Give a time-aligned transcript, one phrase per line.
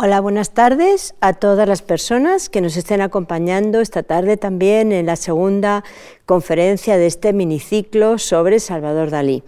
[0.00, 5.06] Hola, buenas tardes a todas las personas que nos estén acompañando esta tarde también en
[5.06, 5.82] la segunda
[6.28, 9.42] conferencia de este miniciclo sobre Salvador Dalí.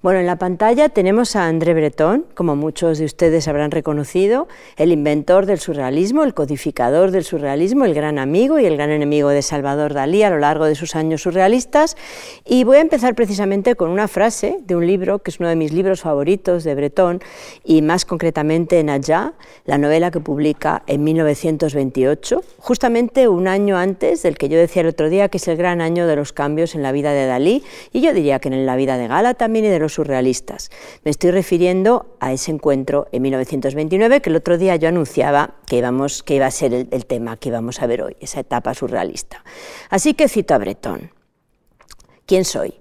[0.00, 4.92] Bueno, en la pantalla tenemos a André Breton, como muchos de ustedes habrán reconocido, el
[4.92, 9.42] inventor del surrealismo, el codificador del surrealismo, el gran amigo y el gran enemigo de
[9.42, 11.98] Salvador Dalí a lo largo de sus años surrealistas.
[12.46, 15.56] Y voy a empezar precisamente con una frase de un libro que es uno de
[15.56, 17.20] mis libros favoritos de Breton
[17.62, 19.34] y más concretamente en Allá,
[19.66, 24.88] la novela que publica en 1928, justamente un año antes del que yo decía el
[24.88, 27.64] otro día que es el gran año de los cambios en la vida de Dalí
[27.92, 30.70] y yo diría que en la vida de Gala también y de los surrealistas.
[31.04, 35.78] Me estoy refiriendo a ese encuentro en 1929 que el otro día yo anunciaba que,
[35.78, 38.74] íbamos, que iba a ser el, el tema que íbamos a ver hoy, esa etapa
[38.74, 39.42] surrealista.
[39.88, 41.10] Así que cito a Breton.
[42.26, 42.74] ¿Quién soy?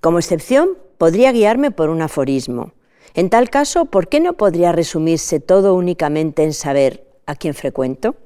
[0.00, 2.72] Como excepción, podría guiarme por un aforismo.
[3.14, 8.16] En tal caso, ¿por qué no podría resumirse todo únicamente en saber a quién frecuento?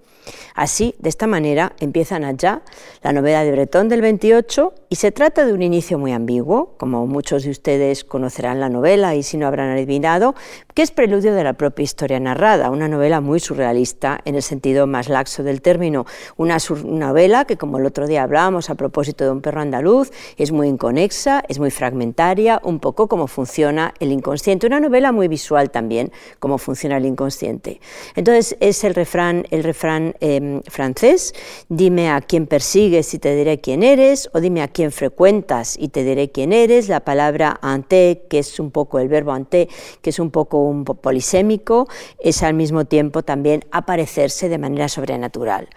[0.54, 2.62] Así, de esta manera, empiezan allá
[3.02, 7.06] la novela de Bretón del 28 y se trata de un inicio muy ambiguo, como
[7.06, 10.34] muchos de ustedes conocerán la novela y si no habrán adivinado,
[10.80, 15.08] es preludio de la propia historia narrada, una novela muy surrealista en el sentido más
[15.08, 16.06] laxo del término,
[16.36, 20.52] una novela que como el otro día hablábamos a propósito de un perro andaluz, es
[20.52, 25.70] muy inconexa, es muy fragmentaria, un poco como funciona el inconsciente, una novela muy visual
[25.70, 27.80] también, cómo funciona el inconsciente.
[28.14, 31.34] Entonces es el refrán, el refrán Em, francés,
[31.68, 35.88] dime a quién persigues y te diré quién eres, o dime a quién frecuentas y
[35.88, 39.68] te diré quién eres, la palabra ante, que es un poco el verbo ante,
[40.02, 45.68] que es un poco un polisémico, es al mismo tiempo también aparecerse de manera sobrenatural.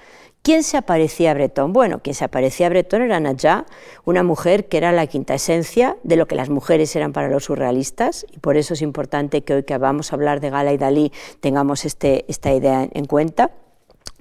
[0.43, 1.71] ¿Quién se aparecía a Bretón?
[1.71, 3.65] Bueno, quien se aparecía a Bretón era Nadja,
[4.03, 7.45] una mujer que era la quinta esencia de lo que las mujeres eran para los
[7.45, 10.77] surrealistas, y por eso es importante que hoy que vamos a hablar de Gala y
[10.77, 13.51] Dalí tengamos este, esta idea en cuenta.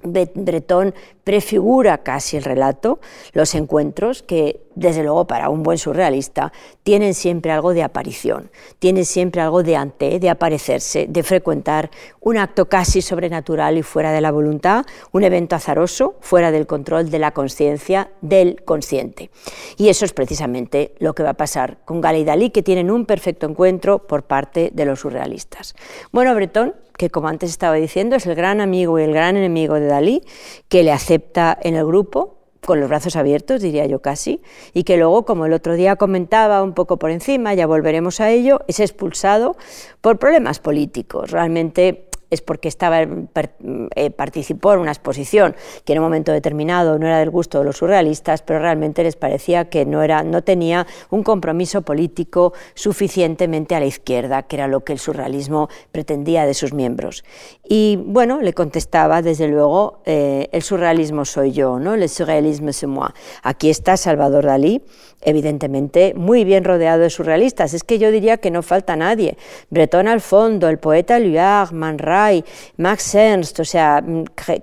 [0.03, 2.99] Bretón prefigura casi el relato,
[3.31, 6.51] los encuentros que, desde luego, para un buen surrealista,
[6.83, 12.37] tienen siempre algo de aparición, tienen siempre algo de ante, de aparecerse, de frecuentar un
[12.37, 17.19] acto casi sobrenatural y fuera de la voluntad, un evento azaroso, fuera del control de
[17.19, 19.29] la conciencia del consciente.
[19.77, 22.91] Y eso es precisamente lo que va a pasar con Gala y Dalí, que tienen
[22.91, 25.75] un perfecto encuentro por parte de los surrealistas.
[26.11, 29.75] Bueno, Bretón que como antes estaba diciendo es el gran amigo y el gran enemigo
[29.75, 30.23] de Dalí,
[30.69, 34.41] que le acepta en el grupo con los brazos abiertos, diría yo casi,
[34.73, 38.29] y que luego, como el otro día comentaba un poco por encima, ya volveremos a
[38.29, 39.57] ello, es expulsado
[40.01, 41.31] por problemas políticos.
[41.31, 45.55] Realmente es porque estaba, eh, participó en una exposición
[45.85, 49.15] que en un momento determinado no era del gusto de los surrealistas, pero realmente les
[49.15, 54.67] parecía que no, era, no tenía un compromiso político suficientemente a la izquierda, que era
[54.67, 57.23] lo que el surrealismo pretendía de sus miembros.
[57.63, 61.95] Y bueno, le contestaba, desde luego, eh, el surrealismo soy yo, ¿no?
[61.95, 63.13] le surrealisme c'est moi.
[63.43, 64.81] Aquí está Salvador Dalí,
[65.23, 67.73] evidentemente muy bien rodeado de surrealistas.
[67.73, 69.37] Es que yo diría que no falta nadie.
[69.69, 72.43] Breton al fondo, el poeta Luard, Man Ray,
[72.77, 74.03] Max Ernst, o sea,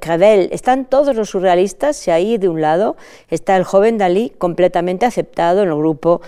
[0.00, 2.96] Crevel, están todos los surrealistas y ahí de un lado
[3.28, 6.20] está el joven Dalí completamente aceptado en el grupo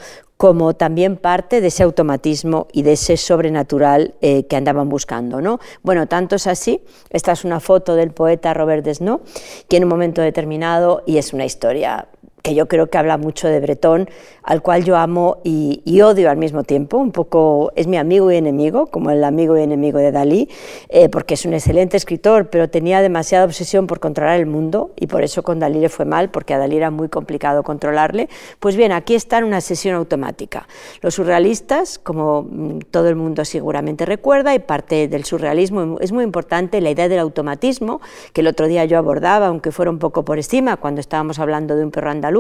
[0.43, 5.41] como también parte de ese automatismo y de ese sobrenatural eh, que andaban buscando.
[5.41, 5.61] ¿no?
[5.85, 9.21] Bueno, tanto es así, esta es una foto del poeta Robert Desno,
[9.69, 12.09] que en un momento determinado, y es una historia
[12.43, 14.09] que yo creo que habla mucho de Bretón,
[14.43, 18.37] al cual yo amo y, odio al mismo tiempo, un poco es mi amigo y
[18.37, 20.49] enemigo, como el amigo y enemigo de Dalí,
[20.89, 25.07] eh, porque es un excelente escritor, pero tenía demasiada obsesión por controlar el mundo y
[25.07, 28.29] por eso con Dalí le fue mal, porque a Dalí era muy complicado controlarle.
[28.59, 30.67] Pues bien, aquí está en una sesión automática.
[31.03, 36.25] Los surrealistas, como mm, todo el mundo seguramente recuerda, y parte del surrealismo es muy
[36.25, 38.01] importante la idea del automatismo,
[38.33, 41.77] que el otro día yo abordaba, aunque fuera un poco por encima, cuando estábamos hablando
[41.77, 42.32] de un perro andaluz,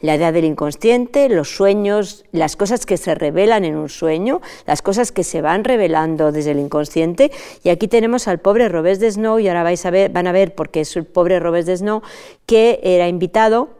[0.00, 4.82] la idea del inconsciente, los sueños, las cosas que se revelan en un sueño, las
[4.82, 7.30] cosas que se van revelando desde el inconsciente.
[7.62, 10.32] Y aquí tenemos al pobre Robes de Snow, y ahora vais a ver, van a
[10.32, 12.02] ver porque es el pobre Robes de Snow,
[12.46, 13.75] que era invitado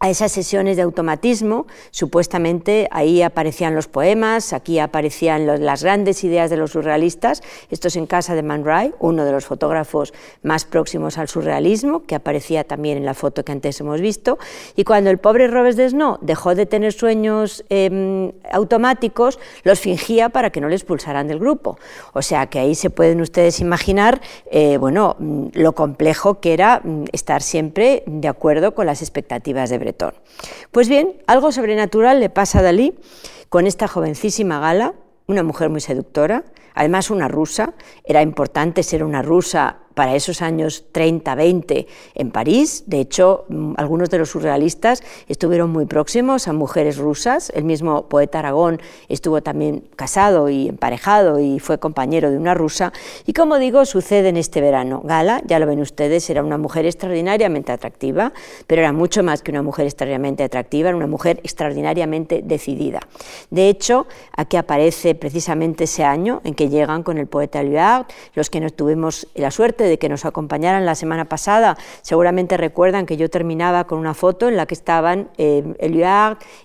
[0.00, 6.50] a esas sesiones de automatismo, supuestamente ahí aparecían los poemas, aquí aparecían las grandes ideas
[6.50, 10.12] de los surrealistas, esto es en casa de Man Ray, uno de los fotógrafos
[10.42, 14.38] más próximos al surrealismo, que aparecía también en la foto que antes hemos visto,
[14.76, 20.50] y cuando el pobre Robes Desno dejó de tener sueños em, automáticos, los fingía para
[20.50, 21.78] que no le expulsaran del grupo.
[22.12, 24.20] O sea que ahí se pueden ustedes imaginar
[24.50, 25.16] eh, bueno,
[25.52, 29.78] lo complejo que era mm, estar siempre de acuerdo con las expectativas de
[30.70, 32.94] Pues bien, algo sobrenatural le pasa a Dalí
[33.48, 34.94] con esta jovencísima Gala,
[35.26, 36.44] una mujer muy seductora,
[36.74, 42.84] además una rusa, era importante ser una rusa para esos años 30, 20 en París.
[42.86, 47.50] De hecho, mm, algunos de los surrealistas estuvieron muy próximos a mujeres rusas.
[47.54, 52.92] El mismo poeta Aragón estuvo también casado y emparejado y fue compañero de una rusa.
[53.26, 55.02] Y como digo, sucede en este verano.
[55.04, 58.32] Gala, ya lo ven ustedes, era una mujer extraordinariamente atractiva,
[58.66, 63.00] pero era mucho más que una mujer extraordinariamente atractiva, era una mujer extraordinariamente decidida.
[63.50, 64.06] De hecho,
[64.36, 68.74] aquí aparece precisamente ese año en que llegan con el poeta Luard, los que nos
[68.74, 73.84] tuvimos la suerte de que nos acompañaran la semana pasada, seguramente recuerdan que yo terminaba
[73.84, 75.74] con una foto en la que estaban eh,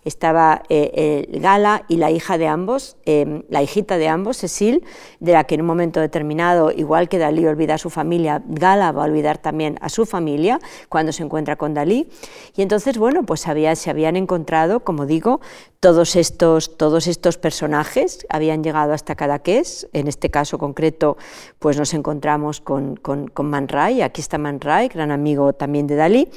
[0.05, 4.83] estaba eh, Gala y la hija de ambos, eh, la hijita de ambos, Cecil,
[5.19, 8.91] de la que en un momento determinado, igual que Dalí olvida a su familia, Gala
[8.91, 12.09] va a olvidar también a su familia cuando se encuentra con Dalí.
[12.55, 15.41] Y entonces, bueno, pues había, se habían encontrado, como digo,
[15.79, 21.15] todos estos, todos estos personajes, habían llegado hasta Cadaqués, en este caso concreto,
[21.57, 25.95] pues nos encontramos con, con, Man Ray, aquí está Man Ray, gran amigo también de
[25.95, 26.29] Dalí.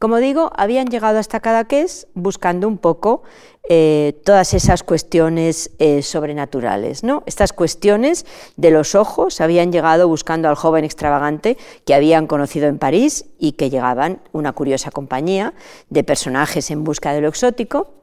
[0.00, 3.22] Como digo, habían llegado hasta Cadaqués buscando un poco
[3.68, 7.04] eh, todas esas cuestiones eh, sobrenaturales.
[7.04, 7.22] ¿no?
[7.26, 12.78] Estas cuestiones de los ojos habían llegado buscando al joven extravagante que habían conocido en
[12.78, 15.54] París y que llegaban una curiosa compañía
[15.88, 17.97] de personajes en busca de lo exótico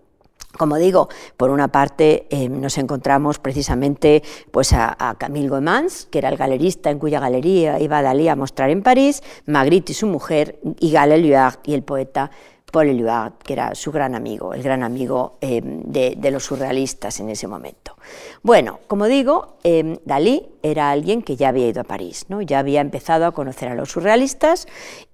[0.57, 6.30] como digo, por una parte eh, nos encontramos precisamente pues, a, Camille Goemans, que era
[6.30, 10.60] el galerista en cuya galería iba Dalí a mostrar en París, Magritte y su mujer,
[10.80, 12.31] y Luard y el poeta
[12.75, 17.30] Paul Éluard, que era su gran amigo, el gran amigo eh, de, los surrealistas en
[17.30, 17.96] ese momento.
[18.44, 22.42] Bueno, como digo, eh, Dalí era alguien que ya había ido a París, ¿no?
[22.42, 24.68] ya había empezado a conocer a los surrealistas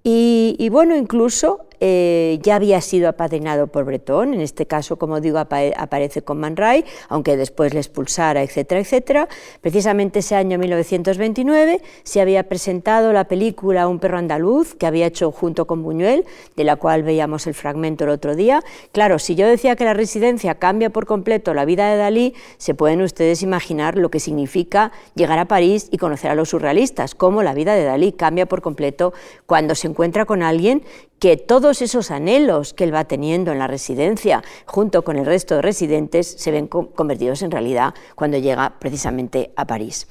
[0.04, 5.40] y, bueno, incluso eh, ya había sido apadrinado por Breton, en este caso, como digo,
[5.40, 9.28] aparece con Man Ray, aunque después le expulsara, etcétera, etcétera.
[9.62, 15.32] Precisamente ese año 1929 se había presentado la película Un perro andaluz, que había hecho
[15.32, 16.26] junto con Buñuel,
[16.56, 18.62] de la cual veíamos el fragmento el otro día.
[18.92, 22.76] Claro, si yo decía que la residencia cambia por completo la vida de Dalí, se
[22.76, 27.42] pueden ustedes imaginar lo que significa llegar a París y conocer a los surrealistas, cómo
[27.42, 29.14] la vida de Dalí cambia por completo
[29.48, 30.84] cuando se encuentra con alguien
[31.20, 35.56] que todos esos anhelos que él va teniendo en la residencia, junto con el resto
[35.56, 40.08] de residentes, se ven convertidos en realidad cuando llega precisamente a París.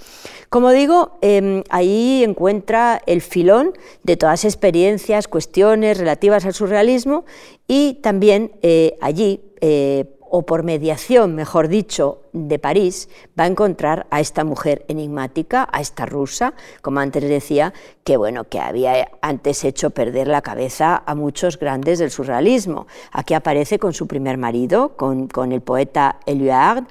[0.49, 3.73] Como digo, em, ahí encuentra el filón
[4.05, 7.25] de todas experiencias, cuestiones relativas al surrealismo
[7.67, 14.07] y también eh, allí eh, o por mediación, mejor dicho, de París, va a encontrar
[14.11, 17.75] a esta mujer enigmática, a esta rusa, como antes decía,
[18.05, 22.87] que bueno, que había antes hecho perder la cabeza a muchos grandes del surrealismo.
[23.11, 26.85] Aquí aparece con su primer marido, con, el poeta Éluard.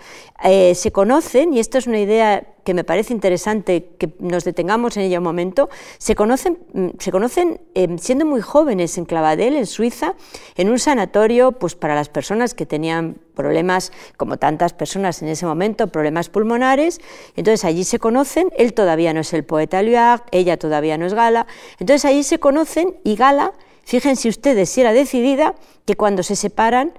[0.43, 4.95] Eh, se conocen, y esto es una idea que me parece interesante que nos detengamos
[4.95, 9.55] en ella un momento, se conocen, mm, se conocen em, siendo muy jóvenes en Clavadel,
[9.55, 10.13] en Suiza,
[10.55, 15.47] en un sanatorio pues, para las personas que tenían problemas, como tantas personas en ese
[15.47, 17.01] momento, problemas pulmonares.
[17.35, 21.15] Entonces allí se conocen, él todavía no es el poeta Luard, ella todavía no es
[21.15, 21.47] Gala.
[21.79, 25.55] Entonces allí se conocen y Gala, fíjense ustedes si era decidida,
[25.85, 26.93] que cuando se separan,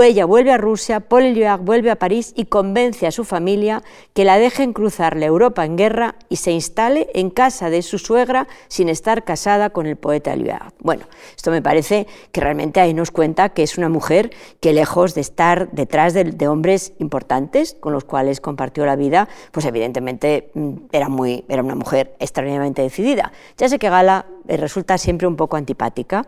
[0.00, 3.82] ella vuelve a Rusia, Paul vuelve a París y convence a su familia
[4.14, 7.98] que la dejen cruzar la Europa en guerra y se instale en casa de su
[7.98, 10.72] suegra sin estar casada con el poeta Éluard.
[10.78, 11.04] Bueno,
[11.36, 15.20] esto me parece que realmente ahí nos cuenta que es una mujer que lejos de
[15.20, 21.08] estar detrás de, hombres importantes con los cuales compartió la vida, pues evidentemente mm, era,
[21.08, 23.32] muy, era una mujer extraordinariamente decidida.
[23.58, 26.26] Ya sé que Gala eh, resulta siempre un poco antipática,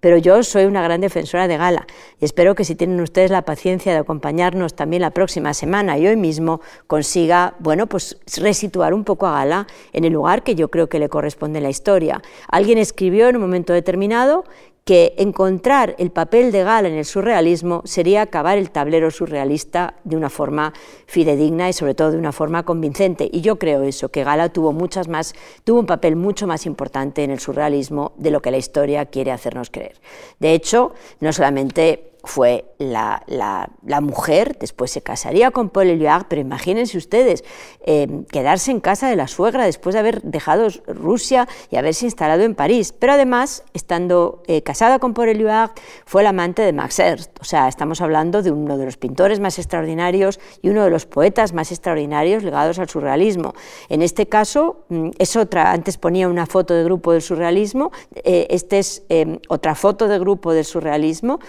[0.00, 1.86] pero yo soy una gran defensora de Gala
[2.20, 6.06] y espero que si tienen ustedes la paciencia de acompañarnos también la próxima semana y
[6.06, 10.70] hoy mismo consiga, bueno, pues resituar un poco a Gala en el lugar que yo
[10.70, 12.22] creo que le corresponde en la historia.
[12.48, 14.44] Alguien escribió en un momento determinado
[14.90, 20.16] que encontrar el papel de Gala en el surrealismo sería acabar el tablero surrealista de
[20.16, 20.72] una forma
[21.06, 23.30] fidedigna y sobre todo de una forma convincente.
[23.32, 27.22] Y yo creo eso, que Gala tuvo, muchas más, tuvo un papel mucho más importante
[27.22, 29.94] en el surrealismo de lo que la historia quiere hacernos creer.
[30.40, 36.98] De hecho, no solamente fue la, mujer, después se casaría con Paul Éluard, pero imagínense
[36.98, 37.44] ustedes,
[37.84, 42.42] eh, quedarse en casa de la suegra después de haber dejado Rusia y haberse instalado
[42.42, 42.92] en París.
[42.98, 45.70] Pero además, estando eh, casada con Paul Éluard,
[46.04, 47.30] fue la amante de Max Ernst.
[47.40, 51.06] O sea, estamos hablando de uno de los pintores más extraordinarios y uno de los
[51.06, 53.54] poetas más extraordinarios ligados al surrealismo.
[53.88, 58.46] En este caso, mm, es otra, antes ponía una foto de grupo del surrealismo, eh,
[58.50, 59.04] esta es
[59.48, 61.40] otra foto de grupo del surrealismo,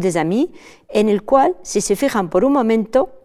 [0.00, 0.48] des Amis,
[0.88, 3.23] en el cual, si se fijan por un momento,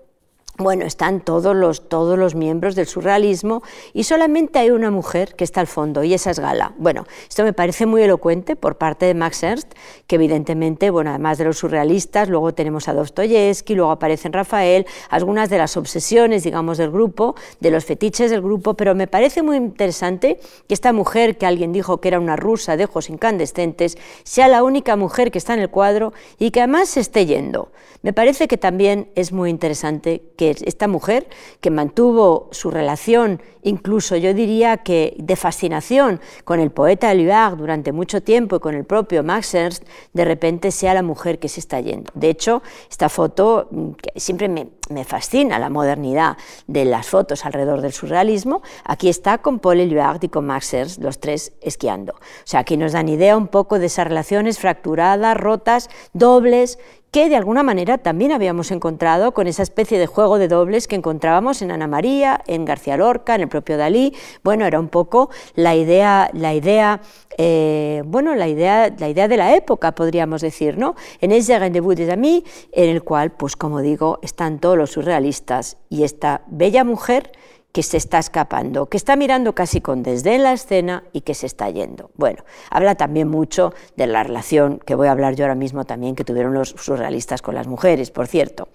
[0.59, 3.63] bueno, están todos los, todos los miembros del surrealismo
[3.93, 6.73] y solamente hay una mujer que está al fondo y esa es Gala.
[6.77, 9.71] Bueno, esto me parece muy elocuente por parte de Max Ernst,
[10.05, 15.49] que evidentemente, bueno, además de los surrealistas, luego tenemos a Dostoyevsky, luego aparecen Rafael, algunas
[15.49, 19.55] de las obsesiones, digamos, del grupo, de los fetiches del grupo, pero me parece muy
[19.55, 24.49] interesante que esta mujer, que alguien dijo que era una rusa de ojos incandescentes, sea
[24.49, 27.71] la única mujer que está en el cuadro y que además se esté yendo.
[28.01, 31.27] Me parece que también es muy interesante que esta mujer,
[31.61, 37.91] que mantuvo su relación, incluso yo diría que de fascinación con el poeta Eliard durante
[37.91, 41.59] mucho tiempo y con el propio Max Ernst, de repente sea la mujer que se
[41.59, 42.11] está yendo.
[42.13, 46.37] De hecho, esta foto, mm, que siempre me, me fascina la modernidad
[46.67, 51.01] de las fotos alrededor del surrealismo, aquí está con Paul Éluard y con Max Ernst,
[51.01, 52.13] los tres esquiando.
[52.13, 56.79] O sea, aquí nos dan idea un poco de esas relaciones fracturadas, rotas, dobles,
[57.11, 60.95] que de alguna manera también habíamos encontrado con esa especie de juego de dobles que
[60.95, 64.13] encontrábamos en Ana María, en García Lorca, en el propio Dalí.
[64.43, 67.01] Bueno, era un poco la idea, la idea,
[67.37, 70.95] eh, bueno, la idea, la idea de la época, podríamos decir, ¿no?
[71.19, 75.77] En ese rendezvous des amis, en el cual, pues como digo, están todos los surrealistas
[75.89, 77.31] y esta bella mujer
[77.71, 81.45] que se está escapando, que está mirando casi con desdén la escena y que se
[81.45, 82.09] está yendo.
[82.15, 86.15] Bueno, habla también mucho de la relación que voy a hablar yo ahora mismo también
[86.15, 88.69] que tuvieron los surrealistas con las mujeres, por cierto.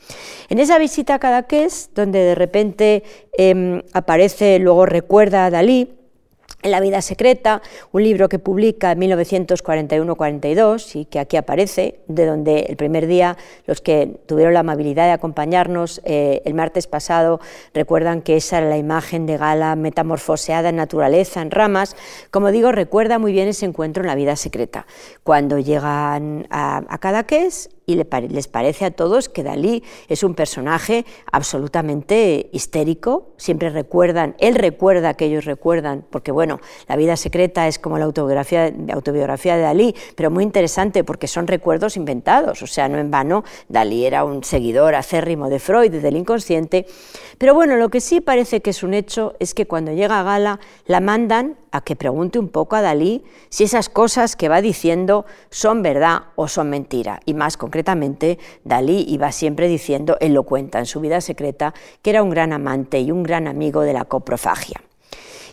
[0.49, 5.93] En esa visita a Cadaqués, donde de repente em, aparece, luego recuerda a Dalí,
[6.65, 12.25] en La vida secreta, un libro que publica en 1941-42 y que aquí aparece, de
[12.25, 17.39] donde el primer día los que tuvieron la amabilidad de acompañarnos eh, el martes pasado
[17.75, 21.97] recuerdan que esa era la imagen de Gala metamorfoseada en naturaleza, en ramas.
[22.31, 24.87] Como digo, recuerda muy bien ese encuentro en La vida secreta,
[25.23, 31.05] cuando llegan a, a Cadaqués y les parece a todos que Dalí es un personaje
[31.31, 37.79] absolutamente histérico, siempre recuerdan, él recuerda que ellos recuerdan, porque bueno, la vida secreta es
[37.79, 42.89] como la autobiografía, autobiografía de Dalí, pero muy interesante porque son recuerdos inventados, o sea,
[42.89, 46.87] no en vano, Dalí era un seguidor acérrimo de Freud, del inconsciente,
[47.39, 50.23] pero bueno, lo que sí parece que es un hecho es que cuando llega a
[50.23, 54.61] Gala la mandan a que pregunte un poco a Dalí si esas cosas que va
[54.61, 57.21] diciendo son verdad o son mentira.
[57.25, 62.11] Y más concretamente, Dalí iba siempre diciendo, él lo cuenta en su vida secreta, que
[62.11, 64.81] era un gran amante y un gran amigo de la coprofagia.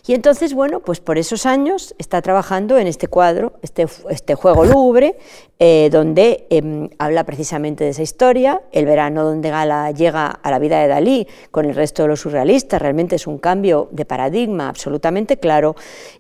[0.06, 4.66] Y entonces, bueno, pues por esos años está trabajando en este cuadro, este, este juego
[4.66, 5.18] lúgubre,
[5.60, 10.58] eh, donde em, habla precisamente de esa historia, el verano donde Gala llega a la
[10.58, 14.70] vida de Dalí con el resto de los surrealistas, realmente es un cambio de paradigma
[14.70, 15.76] absolutamente claro,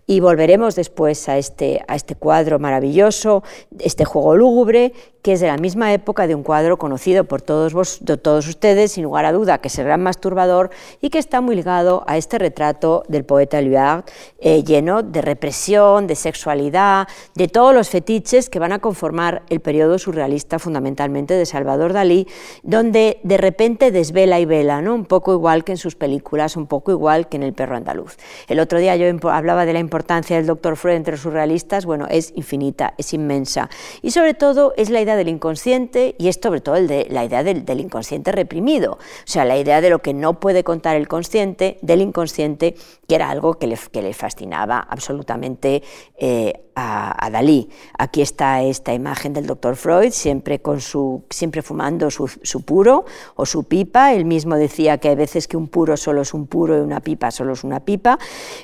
[0.05, 3.43] y volveremos después a este, a este cuadro maravilloso,
[3.79, 7.73] este juego lúgubre, que es de la misma época de un cuadro conocido por todos,
[7.73, 11.41] vos, todos ustedes, sin lugar a duda, que es el gran masturbador y que está
[11.41, 14.05] muy ligado a este retrato del poeta Éluard,
[14.39, 19.59] eh, lleno de represión, de sexualidad, de todos los fetiches que van a conformar el
[19.59, 22.27] periodo surrealista fundamentalmente de Salvador Dalí,
[22.63, 24.95] donde de repente desvela y vela, ¿no?
[24.95, 28.17] un poco igual que en sus películas, un poco igual que en El perro andaluz.
[28.47, 32.07] El otro día yo hablaba de la importancia del doctor Freud entre los surrealistas, bueno,
[32.09, 33.69] es infinita, es inmensa.
[34.01, 37.79] Y sobre todo es la idea del inconsciente y es sobre todo la idea del,
[37.79, 42.01] inconsciente reprimido, o sea, la idea de lo que no puede contar el consciente, del
[42.01, 42.75] inconsciente,
[43.07, 45.83] que era algo que le, fascinaba absolutamente
[46.17, 47.69] eh, a, Dalí.
[47.97, 52.27] Aquí está esta imagen del doctor Freud, siempre, con su, siempre fumando su,
[52.65, 54.13] puro o su pipa.
[54.13, 57.01] Él mismo decía que hay veces que un puro solo es un puro y una
[57.01, 58.19] pipa solo es una pipa,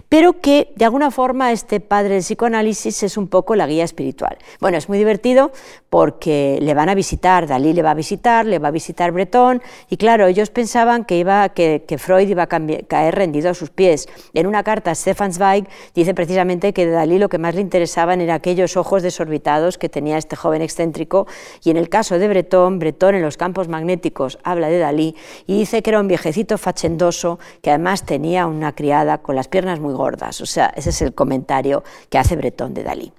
[0.09, 4.37] pero que de alguna forma este padre del psicoanálisis es un poco la guía espiritual.
[4.59, 5.51] Bueno, es muy divertido
[5.89, 9.61] porque le van a visitar, Dalí le va a visitar, le va a visitar Breton,
[9.89, 14.07] y claro, ellos pensaban que, iba, que, Freud iba a caer rendido a sus pies.
[14.33, 18.29] En una carta, Stefan Zweig dice precisamente que Dalí lo que más le interesaba en
[18.29, 21.27] aquellos ojos desorbitados que tenía este joven excéntrico
[21.63, 25.15] y en el caso de Bretón, Bretón en los campos magnéticos habla de Dalí
[25.45, 29.79] y dice que era un viejecito fachendoso que además tenía una criada con las piernas
[29.79, 30.41] muy gordas.
[30.41, 33.13] O sea, ese es el comentario que hace Bretón de Dalí.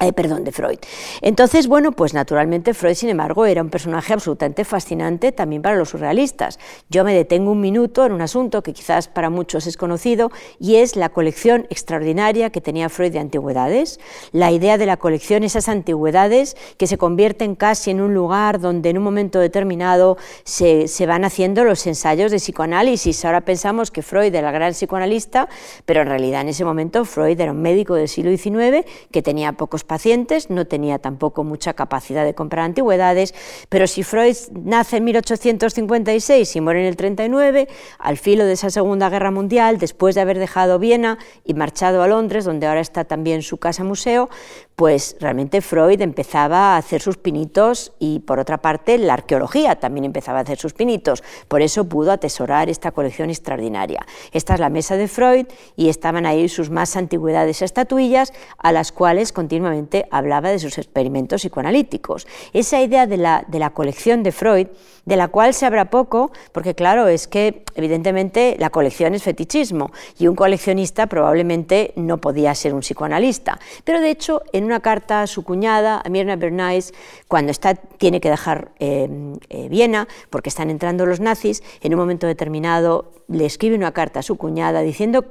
[0.00, 0.78] Eh, perdón, de Freud.
[1.22, 5.90] Entonces, bueno, pues naturalmente Freud, sin embargo, era un personaje absolutamente fascinante también para los
[5.90, 6.58] surrealistas.
[6.90, 10.76] Yo me detengo un minuto en un asunto que quizás para muchos es conocido y
[10.76, 14.00] es la colección extraordinaria que tenía Freud de antigüedades.
[14.32, 18.90] La idea de la colección, esas antigüedades que se convierten casi en un lugar donde
[18.90, 23.24] en un momento determinado se, se van haciendo los ensayos de psicoanálisis.
[23.24, 25.48] Ahora pensamos que Freud era el gran psicoanalista,
[25.86, 29.52] pero en realidad en ese momento Freud era un médico del siglo XIX que tenía
[29.52, 33.32] pocos pacientes, no tenía tampoco mucha capacidad de comprar antigüedades,
[33.68, 34.34] pero si Freud
[34.64, 37.68] nace en 1856 y muere en el 39,
[38.00, 42.08] al filo de esa Segunda Guerra Mundial, después de haber dejado Viena y marchado a
[42.08, 44.30] Londres, donde ahora está también su casa museo,
[44.76, 50.04] pues realmente Freud empezaba a hacer sus pinitos y por otra parte la arqueología también
[50.04, 54.04] empezaba a hacer sus pinitos, por eso pudo atesorar esta colección extraordinaria.
[54.32, 58.90] Esta es la mesa de Freud y estaban ahí sus más antigüedades estatuillas a las
[58.92, 62.26] cuales continuamente hablaba de sus experimentos psicoanalíticos.
[62.52, 64.66] Esa idea de la, de la colección de Freud,
[65.04, 69.92] de la cual se habla poco, porque claro, es que evidentemente la colección es fetichismo
[70.18, 75.22] y un coleccionista probablemente no podía ser un psicoanalista, pero de hecho en una carta
[75.22, 76.92] a su cuñada, a Mirna Bernays,
[77.28, 79.08] cuando está, tiene que dejar eh,
[79.48, 84.20] eh, Viena porque están entrando los nazis, en un momento determinado le escribe una carta
[84.20, 85.24] a su cuñada diciendo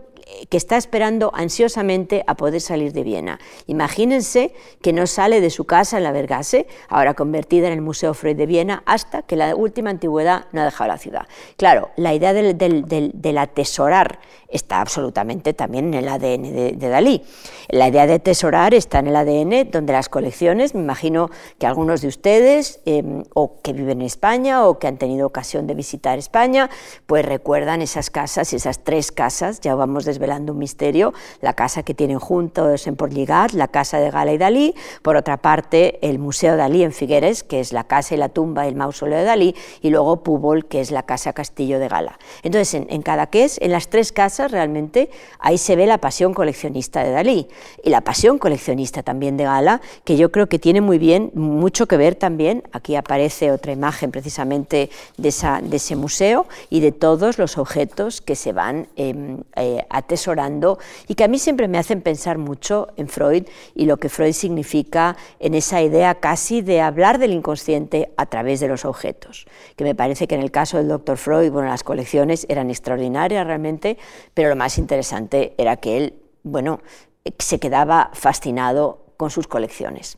[0.49, 3.39] que está esperando ansiosamente a poder salir de Viena.
[3.67, 8.13] Imagínense que no sale de su casa en la Vergase, ahora convertida en el Museo
[8.13, 11.27] Freud de Viena, hasta que la última antigüedad no ha dejado la ciudad.
[11.57, 17.23] Claro, la idea del, del, atesorar está absolutamente también en el ADN de, Dalí.
[17.69, 22.01] La idea de atesorar está en el ADN donde las colecciones, me imagino que algunos
[22.01, 26.19] de ustedes, em, o que viven en España o que han tenido ocasión de visitar
[26.19, 26.69] España,
[27.07, 31.93] pues recuerdan esas casas, esas tres casas, ya vamos desvelando un misterio, la casa que
[31.93, 36.55] tienen juntos en Portligat, la casa de Gala y Dalí, por otra parte el Museo
[36.55, 39.55] Dalí en Figueres, que es la casa y la tumba y el mausoleo de Dalí,
[39.82, 42.20] y luego Púbol, que es la casa castillo de Gala.
[42.43, 47.03] Entonces, en, en Cadaqués, en las tres casas realmente, ahí se ve la pasión coleccionista
[47.03, 47.48] de Dalí.
[47.84, 51.88] Y la pasión coleccionista también de Gala, que yo creo que tiene muy bien, mucho
[51.88, 56.91] que ver también, aquí aparece otra imagen precisamente de, esa, de ese museo y de
[56.91, 61.77] todos los objetos que se van em, eh, atesorando y que a mí siempre me
[61.77, 66.81] hacen pensar mucho en Freud y lo que Freud significa en esa idea casi de
[66.81, 69.45] hablar del inconsciente a través de los objetos,
[69.75, 73.45] que me parece que en el caso del doctor Freud, bueno, las colecciones eran extraordinarias
[73.45, 73.98] realmente,
[74.33, 76.79] pero lo más interesante era que él, bueno,
[77.39, 80.17] se quedaba fascinado con sus colecciones.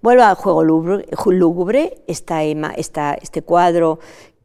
[0.00, 2.42] Vuelvo al juego lúgubre, esta,
[3.14, 4.00] este cuadro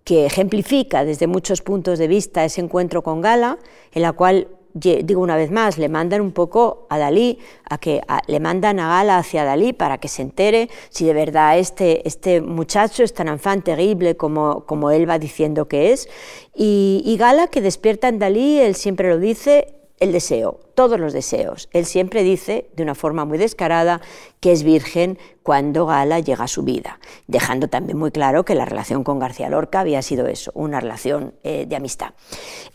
[0.08, 3.58] que ejemplifica desde muchos puntos de vista ese encuentro con Gala,
[3.92, 7.40] en la cual, digo una vez más, le mandan un poco a Dalí,
[7.70, 11.60] a que le mandan a Gala hacia Dalí para que se entere si de verdad
[11.60, 16.08] este, este muchacho es tan enfant terrible como, como él va diciendo que es.
[16.56, 21.14] Y, y Gala, que despierta en Dalí, él siempre lo dice, el deseo, todos los
[21.14, 21.70] deseos.
[21.74, 24.02] Él siempre dice, de una forma muy descarada,
[24.40, 28.66] que es virgen cuando Gala llega a su vida, dejando también muy claro que la
[28.66, 32.12] relación con García Lorca había sido eso, una relación eh, de amistad.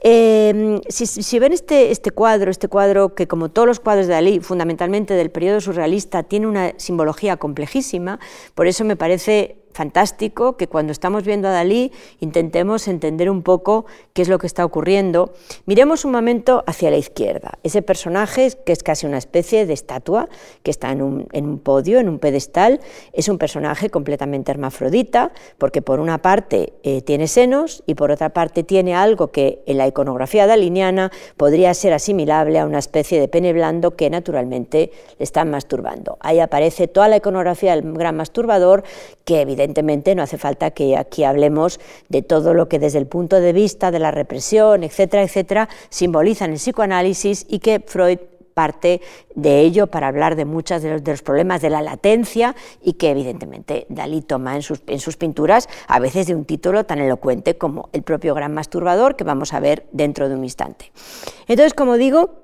[0.03, 4.41] Em, si, ven este, este cuadro, este cuadro que como todos los cuadros de Dalí,
[4.41, 8.19] fundamentalmente del periodo surrealista, tiene una simbología complejísima,
[8.55, 13.87] por eso me parece fantástico que cuando estamos viendo a Dalí intentemos entender un poco
[14.13, 15.33] qué es lo que está ocurriendo.
[15.67, 17.59] Miremos un momento hacia la izquierda.
[17.63, 20.29] Ese personaje, que es casi una especie de estatua,
[20.63, 22.81] que está en un, podio, en un pedestal,
[23.13, 28.31] es un personaje completamente hermafrodita, porque por una parte eh, tiene senos y por otra
[28.31, 33.29] parte tiene algo que en la iconografía daliniana podría ser asimilable a una especie de
[33.29, 36.19] pene blando que naturalmente le están masturbando.
[36.21, 38.85] Ahí aparece toda la iconografía del gran masturbador,
[39.25, 43.07] que evidentemente evidentemente no hace falta que aquí hablemos de todo lo que desde el
[43.07, 48.19] punto de vista de la represión, etcétera, etcétera, simbolizan el psicoanálisis y que Freud
[48.55, 49.01] parte
[49.35, 53.87] de ello para hablar de muchos de los, problemas de la latencia y que evidentemente
[53.89, 57.89] Dalí toma en sus, en sus pinturas a veces de un título tan elocuente como
[57.93, 60.93] el propio gran masturbador que vamos a ver dentro de un instante.
[61.49, 62.42] Entonces, como digo,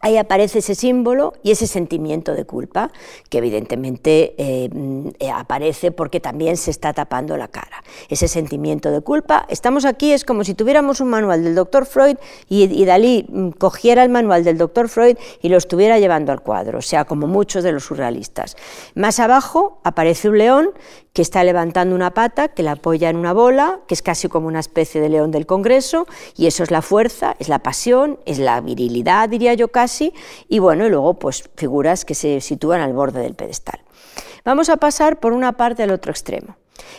[0.00, 2.90] ahí aparece ese símbolo y ese sentimiento de culpa,
[3.28, 7.82] que evidentemente eh, mm, aparece porque también se está tapando la cara.
[8.08, 12.16] Ese sentimiento de culpa, estamos aquí, es como si tuviéramos un manual del doctor Freud
[12.48, 16.78] y, Dalí mm, cogiera el manual del doctor Freud y lo estuviera llevando al cuadro,
[16.78, 18.56] o sea, como muchos de los surrealistas.
[18.94, 20.70] Más abajo aparece un león
[21.16, 24.48] que está levantando una pata, que la apoya en una bola, que es casi como
[24.48, 28.38] una especie de león del Congreso, y eso es la fuerza, es la pasión, es
[28.38, 30.12] la virilidad, diría yo casi,
[30.46, 33.80] y bueno, y luego pues figuras que se sitúan al borde del pedestal.
[34.44, 36.56] Vamos a pasar por una parte al otro extremo.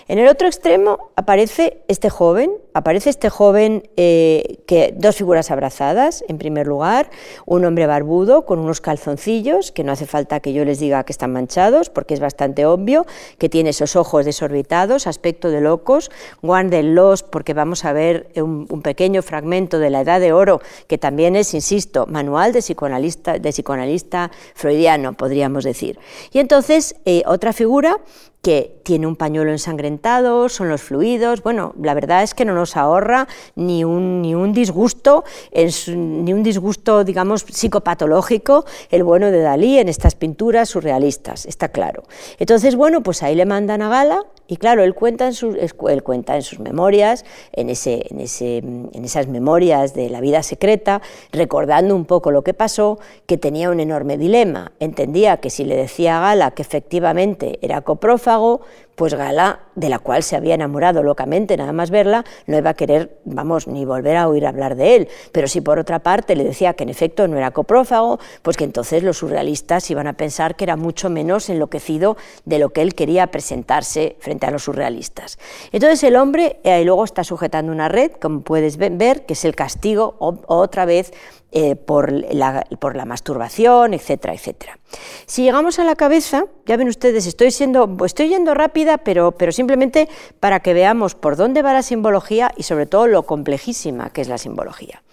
[0.08, 6.24] En el otro extremo aparece este joven, aparece este joven, eh, que dos figuras abrazadas,
[6.28, 7.10] en primer lugar,
[7.48, 11.12] un hombre barbudo con unos calzoncillos, que no hace falta que yo les diga que
[11.12, 13.08] están manchados, porque es bastante obvio,
[13.40, 16.12] que tiene esos ojos desorbitados, aspecto de locos,
[16.44, 21.36] guárdenlos porque vamos a ver un, pequeño fragmento de la Edad de Oro, que también
[21.36, 25.98] es, insisto, manual de psicoanalista, de psicoanalista freudiano, podríamos decir.
[26.32, 27.98] Y entonces, eh, otra figura
[28.42, 32.67] que tiene un pañuelo ensangrentado, son los fluidos, bueno, la verdad es que no nos
[32.76, 39.78] ahorra ni un, ni un disgusto, ni un disgusto, digamos, psicopatológico el bueno de Dalí
[39.78, 42.04] en estas pinturas surrealistas, está claro.
[42.40, 46.04] Entonces, bueno, pues ahí le mandan a Gala y claro, él cuenta en sus, él
[46.04, 51.02] cuenta en sus memorias, en, ese, en, ese, en esas memorias de la vida secreta,
[51.32, 54.72] recordando un poco lo que pasó, que tenía un enorme dilema.
[54.80, 58.62] Entendía que si le decía a Gala que efectivamente era coprófago,
[58.98, 62.74] pues Gala, de la cual se había enamorado locamente, nada más verla, no iba a
[62.74, 65.08] querer, vamos, ni volver a oír hablar de él.
[65.32, 68.64] Pero si por otra parte le decía que en efecto no era coprófago, pues que
[68.64, 72.96] entonces los surrealistas iban a pensar que era mucho menos enloquecido de lo que él
[72.96, 75.38] quería presentarse frente a los surrealistas.
[75.72, 79.54] Entonces el hombre eh, luego está sujetando una red, como puedes ver, que es el
[79.54, 80.16] castigo,
[80.48, 81.14] otra vez
[81.52, 84.80] eh, por, la, por, la, masturbación, etcétera, etcétera.
[85.26, 89.54] Si llegamos a la cabeza, ya ven ustedes, estoy, siendo, estoy yendo rápida, pero, pero
[89.54, 90.10] simplemente
[90.42, 94.28] para que veamos por dónde va la simbología y sobre todo lo complejísima que es
[94.28, 95.04] la simbología.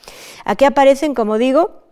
[0.44, 1.84] Aquí aparecen, como digo,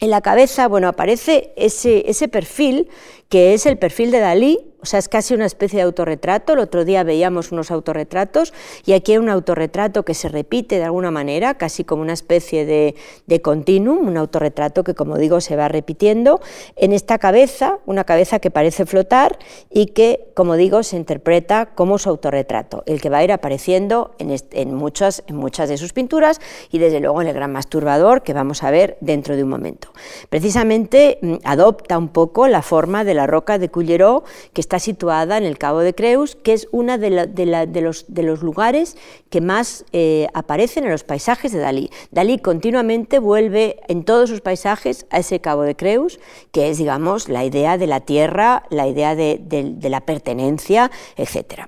[0.00, 2.90] en la cabeza, bueno, aparece ese, ese perfil
[3.28, 6.52] que es el perfil de Dalí, o sea, es casi una especie de autorretrato.
[6.52, 10.84] El otro día veíamos unos autorretratos y aquí hay un autorretrato que se repite de
[10.84, 12.94] alguna manera, casi como una especie de,
[13.26, 16.40] de continuum, un autorretrato que, como digo, se va repitiendo
[16.76, 21.98] en esta cabeza, una cabeza que parece flotar y que, como digo, se interpreta como
[21.98, 25.92] su autorretrato, el que va a ir apareciendo en, en, muchas, en muchas de sus
[25.92, 29.48] pinturas y, desde luego, en el gran masturbador que vamos a ver dentro de un
[29.48, 29.88] momento.
[30.28, 35.38] Precisamente mm, adopta un poco la forma de la roca de Culleró, que está situada
[35.38, 38.96] en el Cabo de Creus, que es uno de, los, lugares
[39.30, 41.90] que más eh, aparecen en los paisajes de Dalí.
[42.10, 46.20] Dalí continuamente vuelve en todos sus paisajes a ese Cabo de Creus,
[46.52, 49.40] que es, digamos, la idea de la tierra, la idea de,
[49.82, 51.62] la pertenencia, etc.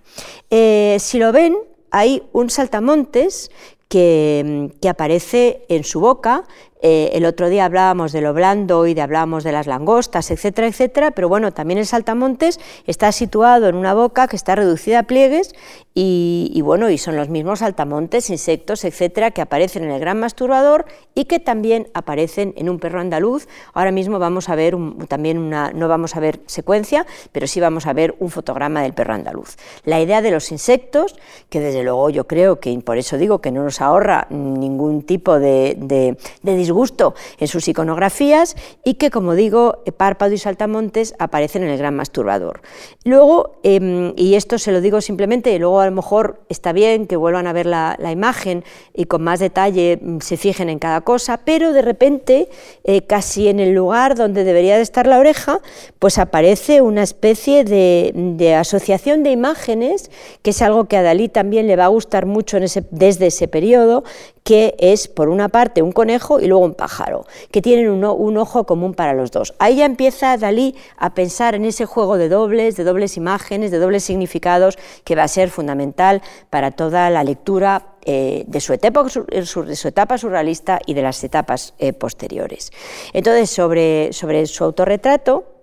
[0.50, 1.56] Eh, si lo ven,
[1.90, 3.50] hay un saltamontes
[3.88, 6.44] que, que, aparece en su boca
[6.80, 10.68] eh, el otro día hablábamos de lo blando y de hablábamos de las langostas, etcétera,
[10.68, 15.02] etcétera, pero bueno, también el saltamontes está situado en una boca que está reducida a
[15.04, 15.54] pliegues
[16.00, 20.84] y, bueno, y son los mismos saltamontes, insectos, etcétera, que aparecen en el gran masturbador
[21.16, 23.48] y que también aparecen en un perro andaluz.
[23.74, 24.76] Ahora mismo vamos a ver
[25.08, 28.92] también una, no vamos a ver secuencia, pero sí vamos a ver un fotograma del
[28.92, 29.56] perro andaluz.
[29.82, 31.16] La idea de los insectos,
[31.48, 35.40] que desde luego yo creo que, por eso digo que no nos ahorra ningún tipo
[35.40, 38.54] de, de, de disgusto en sus iconografías
[38.84, 42.60] y que, como digo, Párpado y Saltamontes aparecen en el gran masturbador.
[43.04, 47.16] Luego, em, y esto se lo digo simplemente, luego a lo mejor está bien que
[47.16, 51.40] vuelvan a ver la, imagen y con más detalle mm, se fijen en cada cosa,
[51.44, 52.48] pero de repente,
[52.84, 55.60] eh, casi en el lugar donde debería de estar la oreja,
[55.98, 60.10] pues aparece una especie de, asociación de imágenes,
[60.42, 62.58] que es algo que a Dalí también le va a gustar mucho
[62.90, 64.04] desde ese periodo,
[64.48, 68.64] que es por una parte un conejo y luego un pájaro, que tienen un, ojo
[68.64, 69.54] común para los dos.
[69.58, 73.78] Ahí ya empieza Dalí a pensar en ese juego de dobles, de dobles imágenes, de
[73.78, 79.04] dobles significados, que va a ser fundamental para toda la lectura eh, de, su etapa,
[79.04, 82.72] de su etapa surrealista y de las etapas eh, posteriores.
[83.12, 85.57] Entonces, sobre, sobre su autorretrato,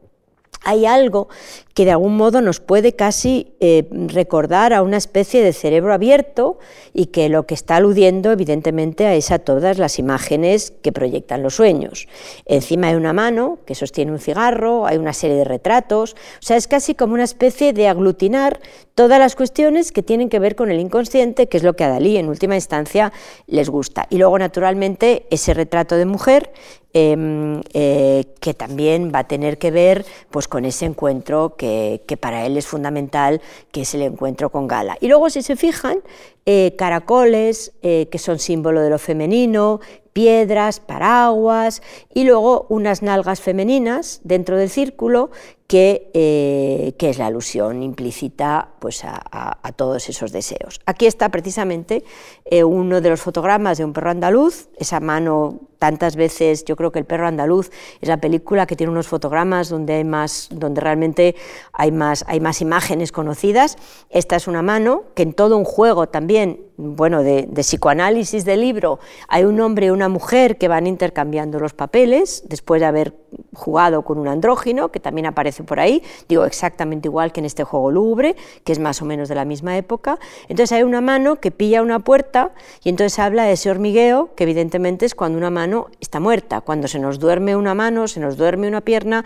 [0.66, 1.30] hay algo
[1.74, 6.58] que de algún modo nos puede casi eh, recordar a una especie de cerebro abierto
[6.94, 11.56] y que lo que está aludiendo evidentemente es a todas las imágenes que proyectan los
[11.56, 12.08] sueños.
[12.46, 16.58] Encima hay una mano que sostiene un cigarro, hay una serie de retratos, o sea,
[16.58, 18.60] es casi como una especie de aglutinar
[18.96, 21.90] todas las cuestiones que tienen que ver con el inconsciente, que es lo que a
[21.90, 23.12] Dalí en última instancia
[23.48, 24.08] les gusta.
[24.10, 26.54] Y luego, naturalmente, ese retrato de mujer
[26.96, 32.18] em, eh, que también va a tener que ver pues, con ese encuentro que que,
[32.18, 34.98] para él es fundamental, que es el encuentro con Gala.
[35.00, 36.00] Y luego, si se fijan,
[36.46, 39.80] eh, caracoles, eh, que son símbolo de lo femenino,
[40.14, 41.82] piedras, paraguas
[42.14, 45.30] y luego unas nalgas femeninas dentro del círculo
[45.68, 50.80] que, eh, que, es la alusión implícita pues, a, todos esos deseos.
[50.86, 52.04] Aquí está precisamente
[52.46, 56.92] eh, uno de los fotogramas de un perro andaluz, esa mano tantas veces, yo creo
[56.92, 57.70] que El perro andaluz
[58.02, 61.36] es la película que tiene unos fotogramas donde, hay más, donde realmente
[61.74, 63.78] hay más, hay más imágenes conocidas.
[64.10, 69.00] Esta es una mano que en todo un juego también, bueno, de, psicoanálisis del libro,
[69.28, 73.14] hay un hombre y una mujer que van intercambiando los papeles después de haber
[73.54, 77.64] jugado con un andrógino, que también aparece por ahí, digo exactamente igual que en este
[77.64, 80.20] juego Louvre, que es más o menos de la misma época.
[80.48, 82.52] Entonces hay una mano que pilla una puerta
[82.84, 86.62] y entonces habla de ese hormigueo, que evidentemente es cuando una mano está muerta.
[86.62, 89.26] Cuando se nos duerme una mano, se nos duerme una pierna,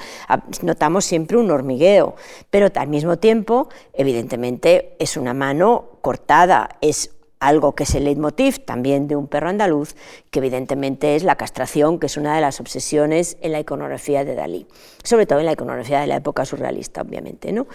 [0.61, 2.15] notamos siempre un hormigueo,
[2.49, 8.59] pero al mismo tiempo, evidentemente, es una mano cortada, es algo que es el leitmotiv
[8.59, 9.95] también de un perro andaluz,
[10.29, 14.35] que evidentemente es la castración, que es una de las obsesiones en la iconografía de
[14.35, 14.67] Dalí,
[15.03, 17.51] sobre todo en la iconografía de la época surrealista, obviamente.
[17.51, 17.67] ¿no?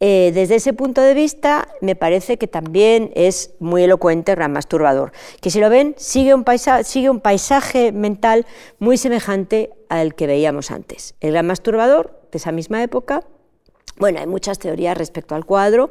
[0.00, 4.52] Eh, desde ese punto de vista, me parece que también es muy elocuente el gran
[4.52, 8.46] masturbador, que si lo ven, sigue un paisaje mental
[8.78, 11.14] muy semejante al que veíamos antes.
[11.20, 13.24] El gran masturbador, de esa misma época,
[14.00, 15.90] bueno, hay muchas teorías respecto al cuadro,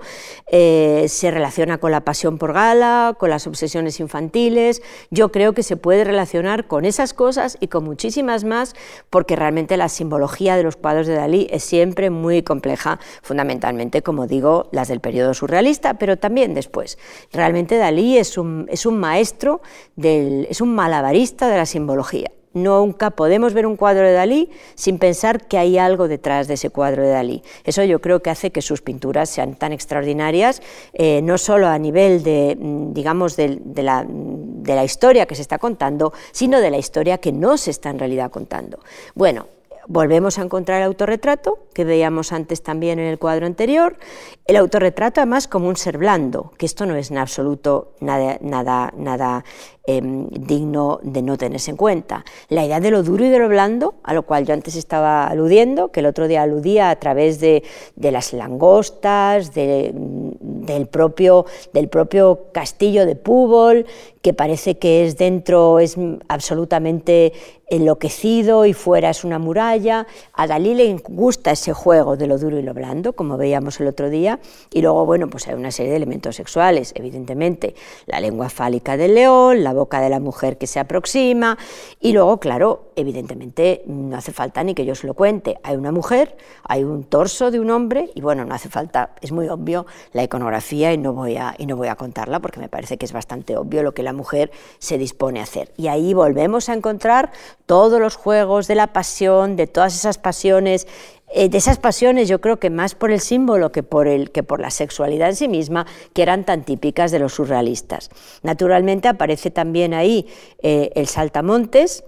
[0.51, 5.63] eh, se relaciona con la pasión por Gala, con las obsesiones infantiles, yo creo que
[5.63, 8.73] se puede relacionar con esas cosas y con muchísimas más,
[9.11, 14.25] porque realmente la simbología de los cuadros de Dalí es siempre muy compleja, fundamentalmente, como
[14.25, 16.97] digo, las del periodo surrealista, pero también después.
[17.31, 19.61] Realmente Dalí es un, es un maestro,
[19.95, 22.31] del, es un malabarista de la simbología.
[22.63, 26.69] Nunca podemos ver un cuadro de Dalí sin pensar que hay algo detrás de ese
[26.69, 27.43] cuadro de Dalí.
[27.63, 30.61] Eso yo creo que hace que sus pinturas sean tan extraordinarias,
[30.93, 35.41] eh, no solo a nivel de, mm, digamos, de, la, de la historia que se
[35.41, 38.79] está contando, sino de la historia que no se está en realidad contando.
[39.15, 39.47] Bueno,
[39.91, 43.97] Volvemos a encontrar el autorretrato, que veíamos antes también en el cuadro anterior.
[44.45, 48.93] El autorretrato además como un ser blando, que esto no es en absoluto nada, nada,
[48.95, 49.43] nada
[49.91, 52.23] Em, digno de no tenerse en cuenta.
[52.47, 55.25] La idea de lo duro y de lo blando, a lo cual yo antes estaba
[55.25, 57.63] aludiendo, que el otro día aludía a través de,
[57.95, 63.87] las langostas, del, propio, del propio castillo de Púbol,
[64.29, 67.33] que parece que es dentro es absolutamente
[67.65, 70.05] enloquecido y fuera es una muralla.
[70.33, 73.87] A Dalí le gusta ese juego de lo duro y lo blando, como veíamos el
[73.87, 74.39] otro día,
[74.71, 77.73] y luego, bueno, pues hay una serie de elementos sexuales, evidentemente,
[78.05, 81.57] la lengua fálica del león, la boca de la mujer que se aproxima.
[81.99, 85.59] Y luego, claro, evidentemente no hace falta ni que yo se lo cuente.
[85.63, 89.31] Hay una mujer, hay un torso de un hombre y bueno, no hace falta, es
[89.31, 92.69] muy obvio la iconografía y no voy a, y no voy a contarla porque me
[92.69, 95.71] parece que es bastante obvio lo que la mujer se dispone a hacer.
[95.77, 97.31] Y ahí volvemos a encontrar
[97.65, 100.87] todos los juegos de la pasión, de todas esas pasiones
[101.31, 104.41] eh, de esas pasiones, yo creo que más por el símbolo que por, el, que
[104.41, 108.09] por la sexualidad en sí misma, que eran tan típicas de los surrealistas.
[108.41, 110.27] Naturalmente aparece también ahí
[110.63, 112.03] eh, el saltamontes,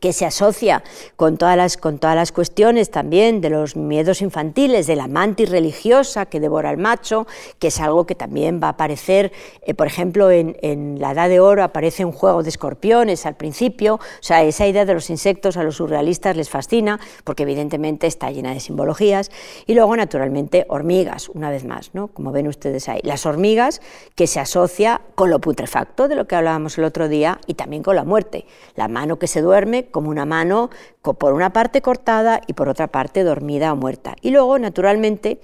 [0.00, 0.82] que se asocia
[1.16, 5.50] con todas, las, con todas las cuestiones también de los miedos infantiles, de la mantis
[5.50, 7.26] religiosa que devora al macho,
[7.58, 9.32] que es algo que también va a aparecer,
[9.62, 13.36] eh, por ejemplo, en, en, la Edad de Oro aparece un juego de escorpiones al
[13.36, 18.06] principio, o sea, esa idea de los insectos a los surrealistas les fascina, porque evidentemente
[18.06, 19.30] está llena de simbologías,
[19.66, 22.08] y luego, naturalmente, hormigas, una vez más, ¿no?
[22.08, 23.80] como ven ustedes ahí, las hormigas
[24.14, 27.82] que se asocia con lo putrefacto, de lo que hablábamos el otro día, y también
[27.82, 30.70] con la muerte, la mano que se duerme, como una mano
[31.02, 34.16] por una parte cortada y por otra parte dormida o muerta.
[34.20, 35.40] Y luego, naturalmente,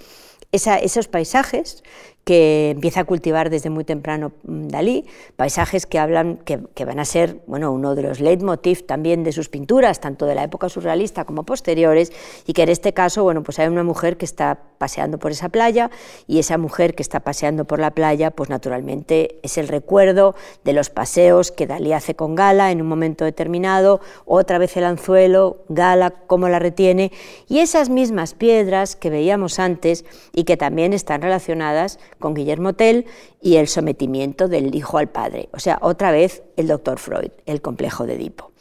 [0.53, 1.83] esos paisajes
[2.25, 5.07] que empieza a cultivar desde muy temprano mm, Dalí,
[5.37, 9.49] paisajes que hablan, que, van a ser bueno, uno de los leitmotiv también de sus
[9.49, 12.13] pinturas, tanto de la época surrealista como posteriores,
[12.47, 15.49] y que en este caso, bueno, pues hay una mujer que está paseando por esa
[15.49, 15.91] playa,
[16.27, 20.73] y esa mujer que está paseando por la playa, pues naturalmente es el recuerdo de
[20.73, 25.65] los paseos que Dalí hace con Gala en un momento determinado, otra vez el anzuelo,
[25.69, 27.11] Gala cómo la retiene,
[27.49, 33.05] y esas mismas piedras que veíamos antes y que también están relacionadas con Guillermo Tell
[33.43, 35.51] y el sometimiento del hijo al padre.
[35.53, 38.53] O sea, otra vez el doctor Freud, el complejo de Edipo.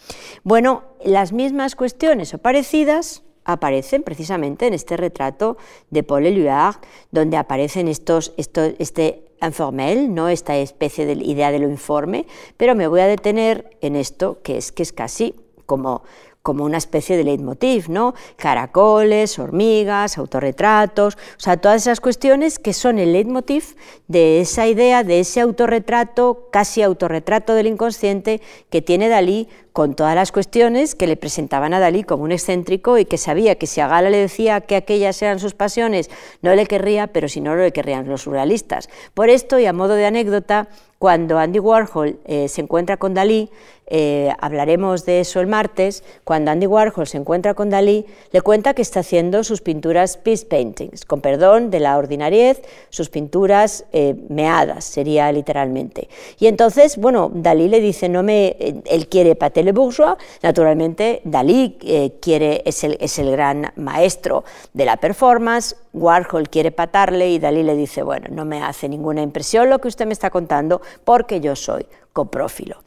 [0.43, 5.57] Bueno, las mismas cuestiones o parecidas aparecen precisamente en este retrato
[5.89, 6.75] de Paul Éluard,
[7.11, 10.29] donde aparecen estos, este informel, ¿no?
[10.29, 14.57] esta especie de idea de lo informe, pero me voy a detener en esto que
[14.57, 16.03] es que es casi como
[16.41, 18.13] como una especie de leitmotiv, ¿no?
[18.35, 23.75] Caracoles, hormigas, autorretratos, o sea, todas esas cuestiones que son el leitmotiv
[24.07, 30.15] de esa idea, de ese autorretrato, casi autorretrato del inconsciente que tiene Dalí con todas
[30.15, 33.79] las cuestiones que le presentaban a Dalí como un excéntrico y que sabía que si
[33.79, 36.09] a Gala le decía que aquellas eran sus pasiones,
[36.41, 38.89] no le querría, pero si no, le querrían los surrealistas.
[39.13, 40.67] Por esto, y a modo de anécdota,
[40.99, 43.49] cuando Andy Warhol eh, se encuentra con Dalí,
[43.93, 48.73] eh, hablaremos de eso el martes, cuando Andy Warhol se encuentra con Dalí, le cuenta
[48.73, 54.15] que está haciendo sus pinturas peace paintings, con perdón de la ordinariez, sus pinturas eh,
[54.29, 56.07] meadas, sería literalmente.
[56.39, 61.77] Y entonces, bueno, Dalí le dice, no me, él quiere Patel le Bourgeois, naturalmente Dalí
[62.21, 67.63] quiere, es el, es el gran maestro de la performance, Warhol quiere patarle y Dalí
[67.63, 71.41] le dice, bueno, no me hace ninguna impresión lo que usted me está contando porque
[71.41, 72.83] yo soy coprófilo.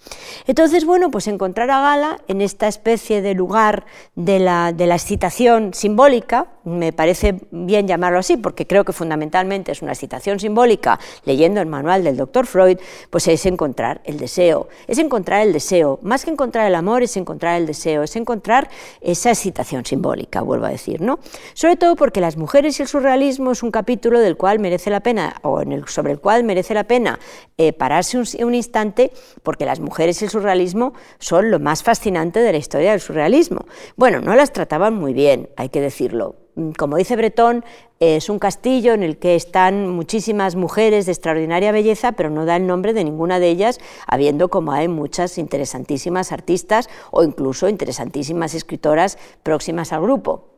[0.47, 4.95] Entonces, bueno, pues encontrar a Gala en esta especie de lugar de la, de la
[4.95, 10.99] excitación simbólica, me parece bien llamarlo así, porque creo que fundamentalmente es una excitación simbólica,
[11.25, 12.79] leyendo el manual del doctor Freud,
[13.11, 17.17] pues es encontrar el deseo, es encontrar el deseo, más que encontrar el amor, es
[17.17, 18.69] encontrar el deseo, es encontrar
[19.01, 21.19] esa excitación simbólica, vuelvo a decir, ¿no?
[21.55, 25.01] Sobre todo porque las mujeres y el surrealismo es un capítulo del cual merece la
[25.01, 27.19] pena, o en el, sobre el cual merece la pena
[27.59, 32.41] eh, pararse un, un instante, porque las mujeres y el surrealismo son lo más fascinante
[32.41, 33.67] de la historia del surrealismo.
[33.97, 36.37] Bueno, no las trataban muy bien, hay que decirlo.
[36.57, 37.65] Mm, como dice Bretón,
[38.01, 42.57] es un castillo en el que están muchísimas mujeres de extraordinaria belleza, pero no da
[42.57, 48.55] el nombre de ninguna de ellas, habiendo como hay muchas interesantísimas artistas o incluso interesantísimas
[48.55, 50.54] escritoras próximas al grupo.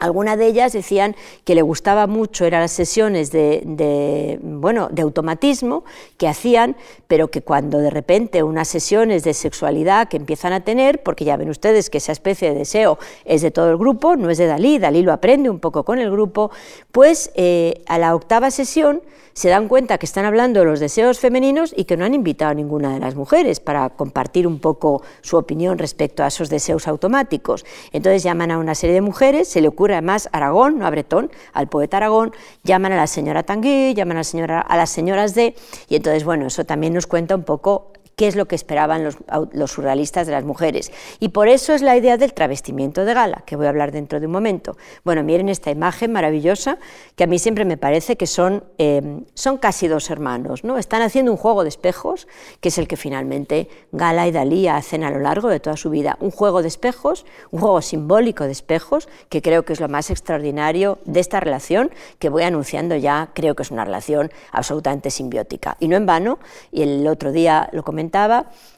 [0.00, 5.84] Algunas de ellas decían que le gustaba mucho, eran las sesiones de, bueno, de automatismo
[6.16, 6.74] que hacían,
[7.06, 11.36] pero que cuando de repente unas sesiones de sexualidad que empiezan a tener, porque ya
[11.36, 14.46] ven ustedes que esa especie de deseo es de todo el grupo, no es de
[14.46, 16.50] Dalí, Dalí lo aprende un poco con el grupo,
[16.92, 21.18] pues eh, a la octava sesión se dan cuenta que están hablando de los deseos
[21.18, 25.02] femeninos y que no han invitado a ninguna de las mujeres para compartir un poco
[25.22, 27.64] su opinión respecto a esos deseos automáticos.
[27.92, 31.30] Entonces llaman a una serie de mujeres, se le ocurre además Aragón, no a Bretón,
[31.52, 35.34] al poeta Aragón, llaman a la señora Tanguy, llaman a, la señora, a las señoras
[35.34, 35.54] de,
[35.88, 39.70] y entonces, bueno, eso también nos cuenta un poco qué es lo que esperaban los,
[39.70, 40.92] surrealistas de las mujeres.
[41.20, 44.20] Y por eso es la idea del travestimiento de gala, que voy a hablar dentro
[44.20, 44.76] de un momento.
[45.04, 46.76] Bueno, miren esta imagen maravillosa,
[47.16, 50.64] que a mí siempre me parece que son, eh, son casi dos hermanos.
[50.64, 50.76] ¿no?
[50.76, 52.28] Están haciendo un juego de espejos,
[52.60, 55.88] que es el que finalmente Gala y Dalí hacen a lo largo de toda su
[55.88, 56.18] vida.
[56.20, 60.10] Un juego de espejos, un juego simbólico de espejos, que creo que es lo más
[60.10, 65.78] extraordinario de esta relación, que voy anunciando ya, creo que es una relación absolutamente simbiótica.
[65.80, 66.38] Y no en vano,
[66.70, 68.09] y el otro día lo comenté,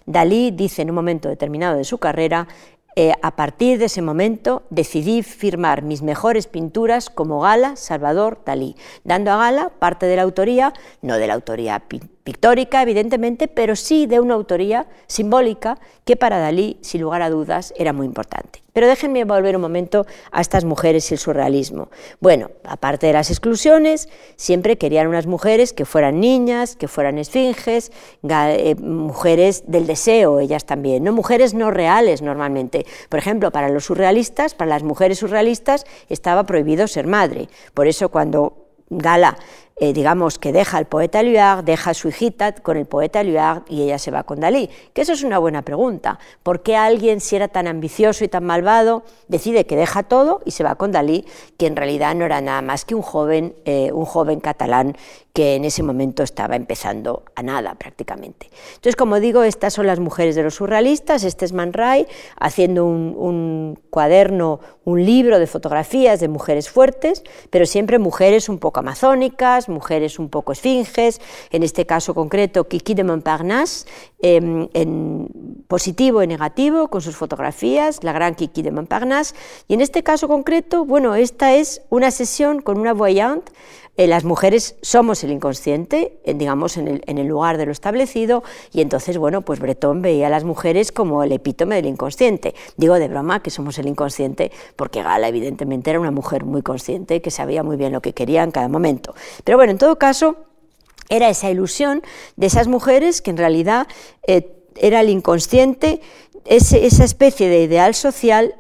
[0.07, 2.49] Dalí dice en un momento determinado de su carrera,
[2.95, 8.77] eh, a partir de ese momento decidí firmar mis mejores pinturas como Gala Salvador Dalí,
[9.03, 11.83] dando a Gala parte de la autoría, no de la autoría
[12.25, 17.75] pictórica, evidentemente, pero sí de una autoría simbólica que para Dalí, sin lugar a dudas,
[17.77, 18.63] era muy importante.
[18.73, 21.91] Pero déjenme volver un momento a estas mujeres y el surrealismo.
[22.21, 27.93] Bueno, aparte de las exclusiones, siempre querían unas mujeres que fueran niñas, que fueran esfinges,
[28.23, 32.87] eh, mujeres del deseo, ellas también, no mujeres no reales normalmente.
[33.09, 37.49] Por ejemplo, para los surrealistas, para las mujeres surrealistas, estaba prohibido ser madre.
[37.75, 38.63] Por eso cuando
[38.95, 39.39] Gala
[39.77, 43.63] eh, digamos, que deja al poeta Luard, deja a su hijita con el poeta Luard
[43.69, 44.71] y ella se va con Dalí.
[44.93, 46.19] Que eso es una buena pregunta.
[46.43, 50.53] ¿Por qué alguien, si era tan ambicioso y tan malvado, decide que deja todo y
[50.53, 51.25] se va con Dalí,
[51.57, 54.97] que en realidad no era nada más que un joven, eh, un joven catalán
[55.33, 58.51] que en ese momento estaba empezando a nada prácticamente.
[58.75, 62.07] Entonces, como digo, estas son las mujeres de los surrealistas, este es Man Ray
[62.39, 68.59] haciendo un, un cuaderno, un libro de fotografías de mujeres fuertes, pero siempre mujeres un
[68.59, 73.87] poco amazónicas, mujeres un poco esfinges, en este caso concreto Kiki de Montparnasse,
[74.21, 75.29] em, en
[75.67, 79.35] positivo y negativo, con sus fotografías, la gran Kiki de Montparnasse,
[79.69, 83.53] y en este caso concreto, bueno, esta es una sesión con una voyante,
[83.97, 88.43] eh, las mujeres somos el inconsciente, digamos, en el, en el, lugar de lo establecido,
[88.73, 92.55] y entonces, bueno, pues Bretón veía a las mujeres como el epítome del inconsciente.
[92.77, 97.21] Digo de broma que somos el inconsciente, porque Gala, evidentemente, era una mujer muy consciente,
[97.21, 99.15] que sabía muy bien lo que quería en cada momento.
[99.45, 100.37] Pero bueno, en todo caso,
[101.11, 102.03] era esa ilusión
[102.37, 103.87] de esas mujeres que en realidad
[104.27, 106.01] eh, era el inconsciente,
[106.45, 108.55] esa especie de ideal social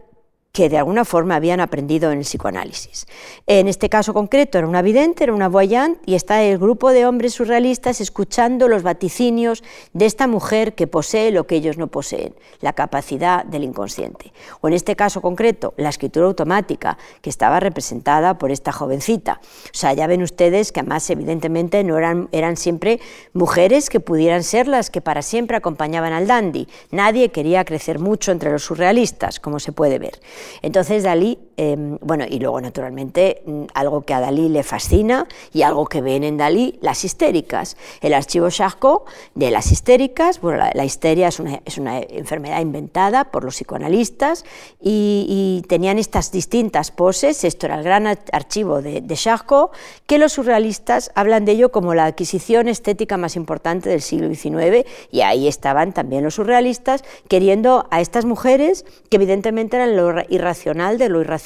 [0.52, 3.06] que de alguna forma habían aprendido en el psicoanálisis.
[3.46, 7.06] En este caso concreto era una vidente, era una voyant, y está el grupo de
[7.06, 12.34] hombres surrealistas escuchando los vaticinios de esta mujer que posee lo que ellos no poseen,
[12.60, 14.34] la capacidad del inconsciente.
[14.60, 19.40] O en este caso concreto, la escritura automática, que estaba representada por esta jovencita.
[19.66, 23.00] O sea, ya ven ustedes que además evidentemente no eran, eran siempre
[23.32, 26.68] mujeres que pudieran ser las que para siempre acompañaban al dandy.
[26.90, 30.20] Nadie quería crecer mucho entre los surrealistas, como se puede ver.
[30.62, 35.62] Entonces Dalí, em, bueno, y luego naturalmente mm, algo que a Dalí le fascina y
[35.62, 37.76] algo que ven en Dalí, las histéricas.
[38.00, 43.30] El archivo Charcot de las histéricas, bueno, la, histeria es una, es una, enfermedad inventada
[43.30, 44.44] por los psicoanalistas
[44.80, 49.72] y, tenían estas distintas poses, esto era el gran archivo de, de Charcot,
[50.06, 54.86] que los surrealistas hablan de ello como la adquisición estética más importante del siglo XIX
[55.10, 60.98] y ahí estaban también los surrealistas queriendo a estas mujeres que evidentemente eran lo irracional
[60.98, 61.41] de lo irracional.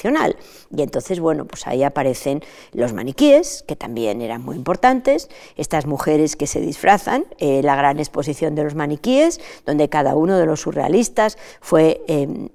[0.69, 2.43] Y entonces, bueno, pues ahí aparecen
[2.73, 7.99] los maniquíes, que también eran muy importantes, estas mujeres que se disfrazan, eh, la gran
[7.99, 12.49] exposición de los maniquíes, donde cada uno de los surrealistas fue em,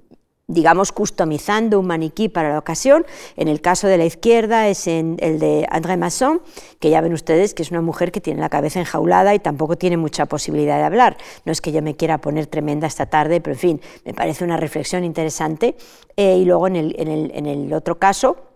[0.47, 3.05] digamos, customizando un maniquí para la ocasión.
[3.37, 6.41] En el caso de la izquierda es el de André Masson,
[6.79, 9.77] que ya ven ustedes que es una mujer que tiene la cabeza enjaulada y tampoco
[9.77, 11.17] tiene mucha posibilidad de hablar.
[11.45, 14.43] No es que yo me quiera poner tremenda esta tarde, pero en fin, me parece
[14.43, 15.75] una reflexión interesante.
[16.17, 18.52] Eh, y luego en el, en el otro caso,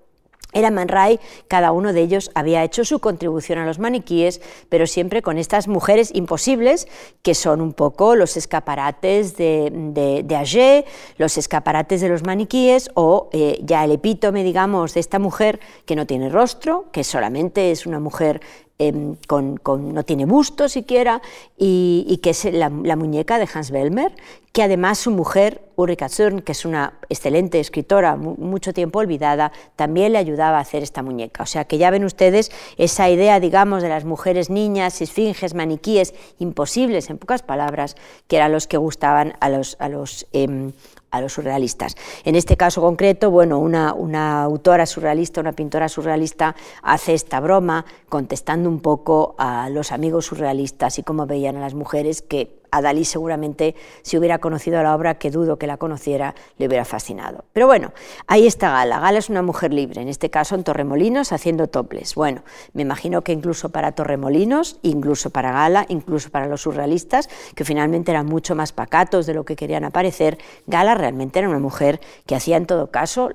[0.54, 4.88] era Man Ray, cada uno de ellos había hecho su contribución a los maniquíes, pero
[4.88, 6.88] siempre con estas mujeres imposibles,
[7.22, 10.86] que son un poco los escaparates de, de,
[11.18, 15.96] los escaparates de los maniquíes, o eh, ya el epítome, digamos, de esta mujer que
[15.96, 18.42] no tiene rostro, que solamente es una mujer
[18.80, 21.24] Em, con, no tiene busto siquiera,
[21.58, 24.14] y, que es la, muñeca de Hans Belmer,
[24.54, 30.14] que además su mujer, Ulrika Zürn, que es una excelente escritora, mucho tiempo olvidada, también
[30.14, 31.42] le ayudaba a hacer esta muñeca.
[31.42, 36.14] O sea que ya ven ustedes esa idea, digamos, de las mujeres niñas, esfinges, maniquíes,
[36.38, 37.96] imposibles, en pocas palabras,
[38.28, 40.72] que eran los que gustaban a los, a los em,
[41.12, 41.96] a los surrealistas.
[42.26, 47.86] En este caso concreto, bueno, una, una, autora surrealista, una pintora surrealista hace esta broma
[48.10, 52.82] contestando un poco a los amigos surrealistas y cómo veían a las mujeres que a
[52.82, 57.46] Dalí seguramente, si hubiera conocido la obra, que dudo que la conociera, le hubiera fascinado.
[57.54, 57.94] Pero bueno,
[58.28, 59.00] ahí está Gala.
[59.00, 62.16] Gala es una mujer libre, en este caso en Torremolinos, haciendo toples.
[62.16, 62.44] Bueno,
[62.74, 68.12] me imagino que incluso para Torremolinos, incluso para Gala, incluso para los surrealistas, que finalmente
[68.12, 72.36] eran mucho más pacatos de lo que querían aparecer, Gala realmente era una mujer que
[72.36, 73.30] hacía en todo caso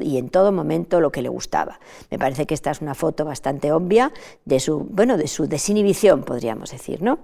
[0.00, 1.80] y en todo momento lo que le gustaba.
[2.10, 4.12] Me parece que esta es una foto bastante obvia
[4.44, 7.18] de su, bueno, de su desinhibición, podríamos decir, ¿no?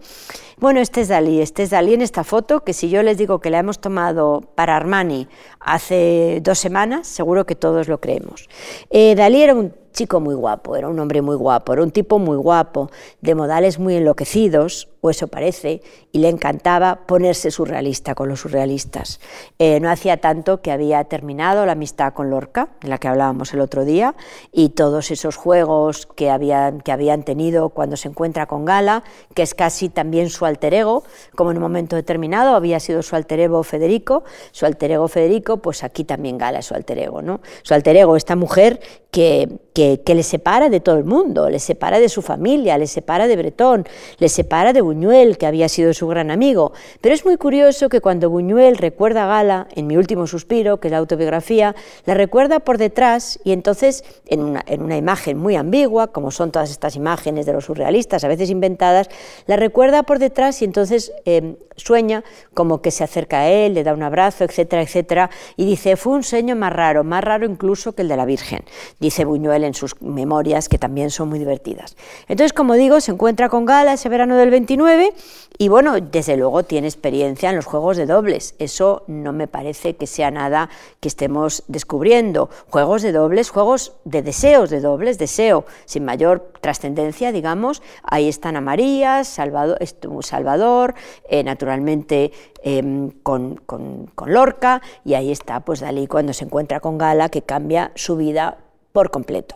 [0.58, 3.40] Bueno, este es Dalí este es Dalí en esta foto, que si yo les digo
[3.40, 5.28] que la hemos tomado para Armani
[5.60, 8.48] hace dos semanas, seguro que todos lo creemos.
[8.90, 9.72] Eh, Dalí era un
[10.20, 12.90] muy guapo, era un hombre muy guapo, era un tipo muy guapo,
[13.20, 15.82] de modales muy enloquecidos, o eso parece,
[16.12, 19.20] y le encantaba ponerse surrealista con los surrealistas.
[19.58, 23.52] Eh, no hacía tanto que había terminado la amistad con Lorca, de la que hablábamos
[23.54, 24.14] el otro día,
[24.52, 29.02] y todos esos juegos que habían, que habían tenido cuando se encuentra con Gala,
[29.34, 31.02] que es casi también su alter ego,
[31.34, 35.58] como en un momento determinado había sido su alter ego Federico, su alter ego Federico,
[35.58, 37.40] pues aquí también Gala es su alter ego, ¿no?
[37.62, 38.80] Su alter ego, esta mujer
[39.10, 42.86] que, que, que le separa de todo el mundo, le separa de su familia, le
[42.86, 43.86] separa de Bretón,
[44.18, 46.72] le separa de Buñuel, que había sido su gran amigo.
[47.00, 50.88] Pero es muy curioso que cuando Buñuel recuerda a Gala, en Mi último suspiro, que
[50.88, 51.74] es la autobiografía,
[52.04, 56.52] la recuerda por detrás y entonces, en una, en una imagen muy ambigua, como son
[56.52, 59.08] todas estas imágenes de los surrealistas, a veces inventadas,
[59.46, 62.24] la recuerda por detrás y entonces em, sueña
[62.54, 66.14] como que se acerca a él, le da un abrazo, etcétera, etcétera, y dice, fue
[66.14, 68.60] un sueño más raro, más raro incluso que el de la Virgen,
[69.00, 71.96] dice Buñuel en sus memorias, que también son muy divertidas.
[72.28, 75.14] Entonces, como digo, se encuentra con Gala ese verano del 29
[75.56, 78.54] y bueno, desde luego tiene experiencia en los juegos de dobles.
[78.58, 80.68] Eso no me parece que sea nada
[81.00, 82.50] que estemos descubriendo.
[82.68, 87.82] Juegos de dobles, juegos de deseos de dobles, deseo sin mayor trascendencia, digamos.
[88.02, 89.78] Ahí están a María, Salvador,
[90.20, 90.94] Salvador
[91.28, 96.98] eh, naturalmente em, con, con Lorca, y ahí está pues Dalí cuando se encuentra con
[96.98, 98.58] Gala, que cambia su vida
[98.98, 99.54] por completo.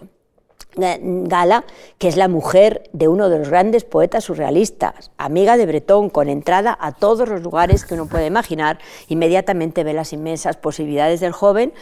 [0.76, 1.64] Gala,
[1.98, 6.28] que es la mujer de uno de los grandes poetas surrealistas, amiga de Bretón, con
[6.28, 8.78] entrada a todos los lugares que uno puede imaginar,
[9.08, 11.74] inmediatamente ve las inmensas posibilidades del joven,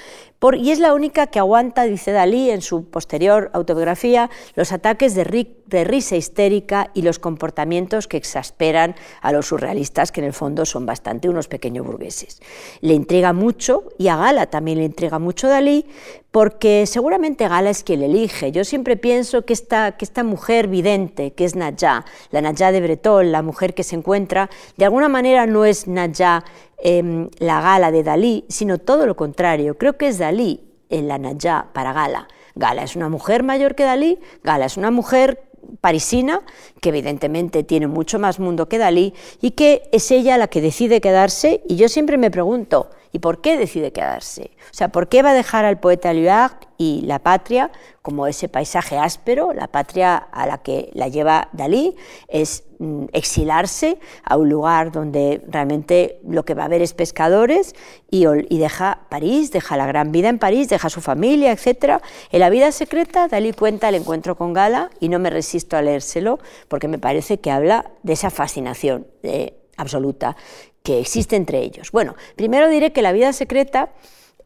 [0.57, 5.25] y es la única que aguanta, dice Dalí en su posterior autobiografía, los ataques de,
[5.85, 10.87] risa histérica y los comportamientos que exasperan a los surrealistas, que en el fondo son
[10.87, 12.41] bastante unos pequeños burgueses.
[12.81, 15.85] Le intriga mucho, y a Gala también le intriga mucho Dalí,
[16.31, 18.51] porque seguramente Gala es quien elige.
[18.51, 23.43] Yo siempre pienso que esta, mujer vidente, que es Nayá, la Nayá de Bretón, la
[23.43, 26.45] mujer que se encuentra, de alguna manera no es Nayá
[26.83, 29.79] em, la Gala de Dalí, sino todo lo contrario.
[29.79, 32.29] Creo que es Dalí en la Nayá para Gala.
[32.55, 35.45] Gala es una mujer mayor que Dalí, Gala es una mujer
[35.81, 36.43] parisina,
[36.81, 41.01] que evidentemente tiene mucho más mundo que Dalí, y que es ella la que decide
[41.01, 44.51] quedarse, y yo siempre me pregunto, ¿Y por qué decide quedarse?
[44.71, 47.71] O sea, ¿por qué va a dejar al poeta Luard y la patria
[48.01, 49.53] como ese paisaje áspero?
[49.53, 51.95] La patria a la que la lleva Dalí
[52.27, 57.75] es mm, exilarse a un lugar donde realmente lo que va a ver es pescadores
[58.11, 62.01] y, y, deja París, deja la gran vida en París, deja su familia, etc.
[62.33, 65.83] En la vida secreta, Dalí cuenta el encuentro con Gala y no me resisto a
[65.83, 70.35] leérselo porque me parece que habla de esa fascinación eh, absoluta
[70.83, 71.93] que existe entre ellos.
[71.93, 73.91] Bueno, primero diré que la vida secreta,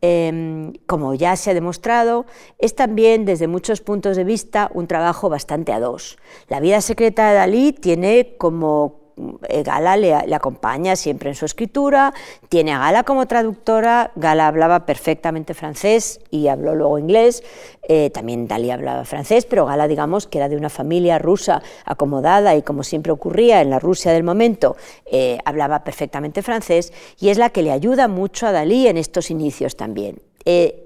[0.05, 2.27] em, como ya se ha demostrado,
[2.59, 6.19] es también desde muchos puntos de vista un trabajo bastante a dos.
[6.49, 12.13] La vida secreta de Dalí tiene como Gala le, acompaña siempre en su escritura,
[12.49, 17.43] tiene a Gala como traductora, Gala hablaba perfectamente francés y habló luego inglés,
[17.89, 22.57] eh, también Dalí hablaba francés, pero Gala digamos que era de una familia rusa acomodada
[22.57, 27.39] y como siempre ocurría en la Rusia del momento, eh, hablaba perfectamente francés y es
[27.39, 30.21] la que le ayuda mucho a Dalí en estos inicios también.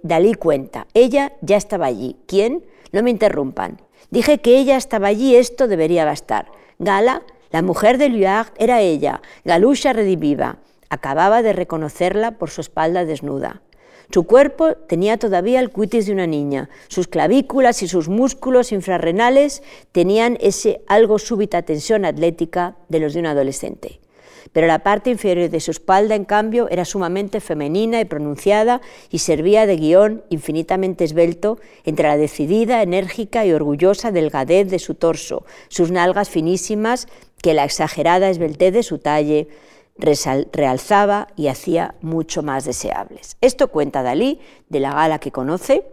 [0.03, 2.65] Dalí cuenta, ella ya estaba allí, ¿quién?
[2.93, 3.81] No me interrumpan.
[4.11, 6.47] Dije que ella estaba allí, esto debería bastar.
[6.79, 10.59] Gala la mujer de Luard era ella, Galusha rediviva.
[10.91, 13.63] Acababa de reconocerla por su espalda desnuda.
[14.11, 16.71] Su cuerpo tenía todavía el cutis de una niña.
[16.89, 23.21] Sus clavículas y sus músculos infrarrenales tenían ese algo súbita tensión atlética de los de
[23.21, 24.01] un adolescente
[24.53, 28.81] pero la parte inferior de su espalda, en cambio, era sumamente femenina y pronunciada
[29.11, 34.95] y servía de guion infinitamente esbelto entre la decidida, enérgica y orgullosa delgadez de su
[34.95, 37.09] torso, sus nalgas finísimas
[37.43, 39.49] que la exagerada esbeltez de su talle
[40.53, 43.37] realzaba y hacía mucho más deseables.
[43.41, 45.85] Esto cuenta Dalí de la gala que conoce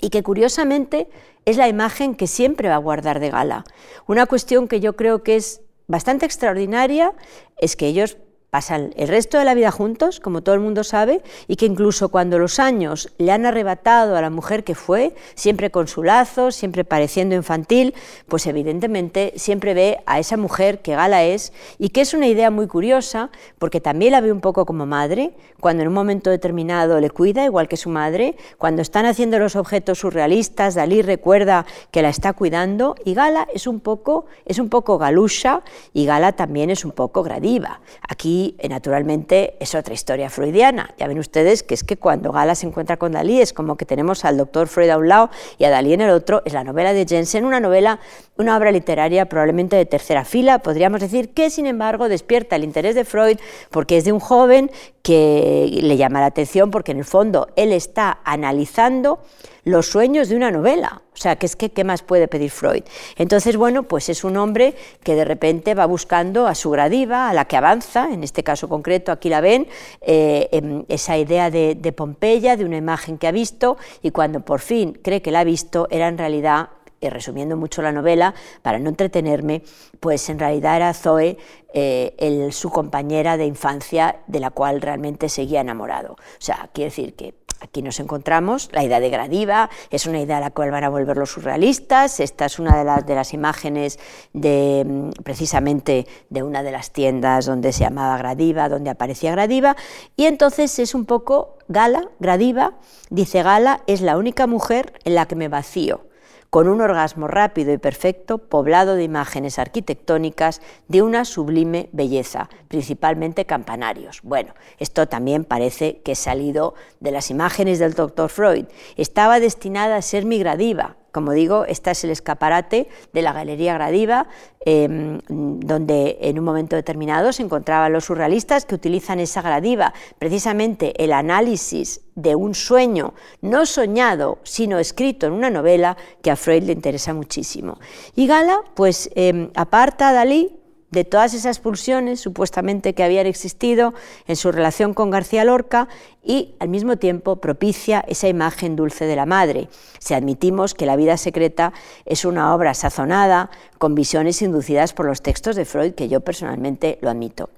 [0.00, 1.08] y que curiosamente
[1.44, 3.64] es la imagen que siempre va a guardar de gala.
[4.06, 7.12] Una cuestión que yo creo que es bastante extraordinaria
[7.56, 8.16] es que ellos
[8.50, 12.08] pasan el resto de la vida juntos, como todo el mundo sabe, y que incluso
[12.08, 16.50] cuando los años le han arrebatado a la mujer que fue, siempre con su lazo,
[16.50, 17.94] siempre pareciendo infantil,
[18.26, 22.50] pues evidentemente siempre ve a esa mujer que Gala es y que es una idea
[22.50, 27.00] muy curiosa, porque también la ve un poco como madre, cuando en un momento determinado
[27.00, 32.02] le cuida, igual que su madre, cuando están haciendo los objetos surrealistas, Dalí recuerda que
[32.02, 36.70] la está cuidando, y Gala es un poco, es un poco galusha, y Gala también
[36.70, 37.80] es un poco gradiva.
[38.08, 40.94] Aquí y naturalmente es otra historia freudiana.
[40.98, 43.84] Ya ven ustedes que es que cuando Gala se encuentra con Dalí es como que
[43.84, 46.42] tenemos al doctor Freud a un lado y a Dalí en el otro.
[46.44, 48.00] Es la novela de Jensen, una novela,
[48.36, 52.94] una obra literaria probablemente de tercera fila, podríamos decir, que sin embargo despierta el interés
[52.94, 53.38] de Freud
[53.70, 54.70] porque es de un joven
[55.02, 59.20] que le llama la atención porque en el fondo él está analizando
[59.64, 61.02] los sueños de una novela.
[61.20, 62.82] O sea, que es que, ¿qué más puede pedir Freud?
[63.16, 67.34] Entonces, bueno, pues es un hombre que de repente va buscando a su gradiva, a
[67.34, 69.68] la que avanza, en este caso concreto, aquí la ven,
[70.00, 74.98] eh, esa idea de, Pompeya, de una imagen que ha visto, y cuando por fin
[75.02, 76.70] cree que la ha visto, era en realidad
[77.02, 79.62] y resumiendo mucho la novela, para no entretenerme,
[80.00, 81.36] pues en realidad era Zoe
[81.72, 86.12] eh, su compañera de infancia de la cual realmente seguía enamorado.
[86.14, 90.38] O sea, quiere decir que aquí nos encontramos, la idea de Gradiva es una idea
[90.38, 93.32] a la cual van a volver los surrealistas, esta es una de, las, de las
[93.32, 93.98] imágenes
[94.32, 99.76] de mm, precisamente de una de las tiendas donde se llamaba Gradiva, donde aparecía Gradiva,
[100.16, 102.74] y entonces es un poco Gala, Gradiva,
[103.10, 106.09] dice Gala, es la única mujer en la que me vacío
[106.50, 113.46] con un orgasmo rápido y perfecto, poblado de imágenes arquitectónicas de una sublime belleza, principalmente
[113.46, 114.20] campanarios.
[114.22, 118.66] Bueno, esto también parece que es salido de las imágenes del doctor Freud.
[118.96, 124.28] Estaba destinada a ser migradiva, como digo, este es el escaparate de la Galería Gradiva,
[124.64, 131.02] em, donde en un momento determinado se encontraban los surrealistas que utilizan esa gradiva, precisamente
[131.02, 136.64] el análisis de un sueño no soñado, sino escrito en una novela que a Freud
[136.64, 137.78] le interesa muchísimo.
[138.14, 140.59] Y Gala, pues em, aparta a Dalí
[140.90, 143.94] de todas esas pulsiones supuestamente que habían existido
[144.26, 145.88] en su relación con García Lorca
[146.22, 149.68] y al mismo tiempo propicia esa imagen dulce de la madre.
[149.98, 151.72] Si admitimos que La vida secreta
[152.04, 156.98] es una obra sazonada con visiones inducidas por los textos de Freud, que yo personalmente
[157.00, 157.50] lo admito.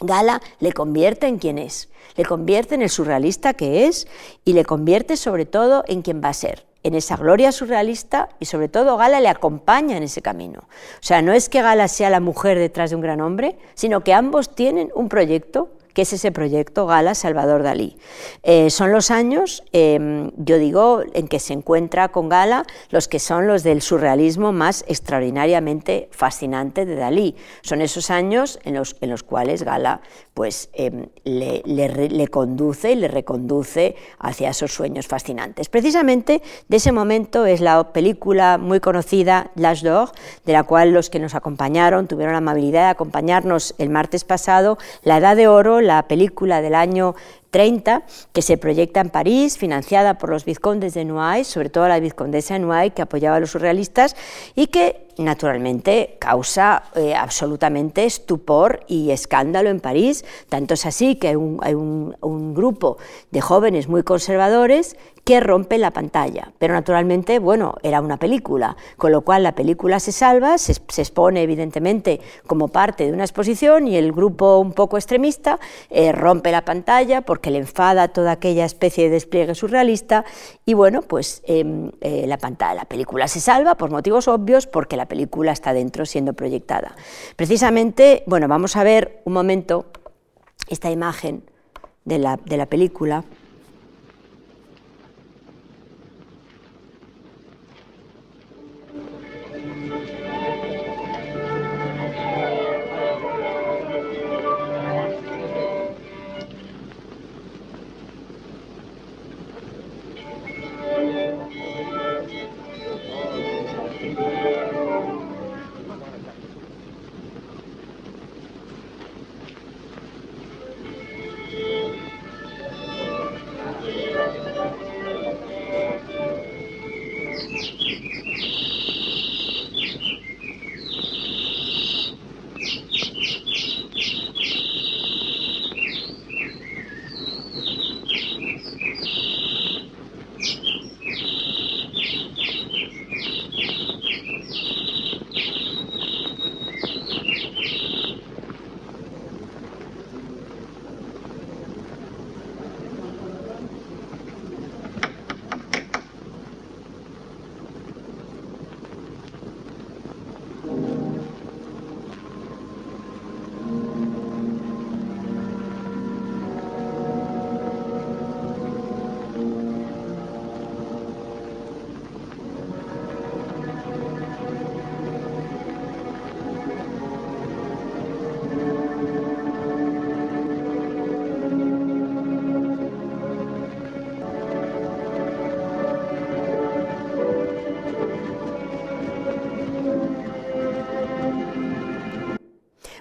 [0.00, 4.06] Gala le convierte en quien es, le convierte en el surrealista que es
[4.44, 8.46] y le convierte sobre todo en quien va a ser en esa gloria surrealista y
[8.46, 10.60] sobre todo Gala le acompaña en ese camino.
[10.60, 14.02] O sea, no es que Gala sea la mujer detrás de un gran hombre, sino
[14.02, 17.96] que ambos tienen un proyecto que es ese proyecto Gala Salvador Dalí.
[18.42, 23.18] Eh, son los años, em, yo digo, en que se encuentra con Gala los que
[23.18, 27.36] son los del surrealismo más extraordinariamente fascinante de Dalí.
[27.62, 30.00] Son esos años en los, en los cuales Gala
[30.34, 35.68] pues, em, le, le, conduce y le reconduce hacia esos sueños fascinantes.
[35.68, 40.12] Precisamente de ese momento es la película muy conocida L'Âge d'Or,
[40.46, 44.78] de la cual los que nos acompañaron tuvieron la amabilidad de acompañarnos el martes pasado,
[45.02, 47.14] La Edad de Oro, la película del año
[47.50, 52.00] 30, que se proyecta en París, financiada por los vizcondes de Noailles, sobre todo la
[52.00, 54.16] vizcondesa de Noailles, que apoyaba a los surrealistas,
[54.54, 60.24] y que naturalmente causa eh, absolutamente estupor y escándalo en París.
[60.48, 62.98] Tanto es así que hay un, grupo
[63.30, 66.52] de jóvenes muy conservadores que rompe la pantalla.
[66.58, 71.42] Pero naturalmente, bueno, era una película, con lo cual la película se salva, se, expone
[71.42, 76.64] evidentemente como parte de una exposición y el grupo un poco extremista eh, rompe la
[76.64, 80.26] pantalla porque le enfada toda aquella especie de despliegue surrealista
[80.66, 84.98] y bueno, pues em, eh, la pantalla, la película se salva por motivos obvios porque
[84.98, 86.94] la película está dentro siendo proyectada.
[87.36, 89.86] Precisamente, bueno, vamos a ver un momento
[90.68, 91.44] esta imagen
[92.04, 93.24] de la, de la película.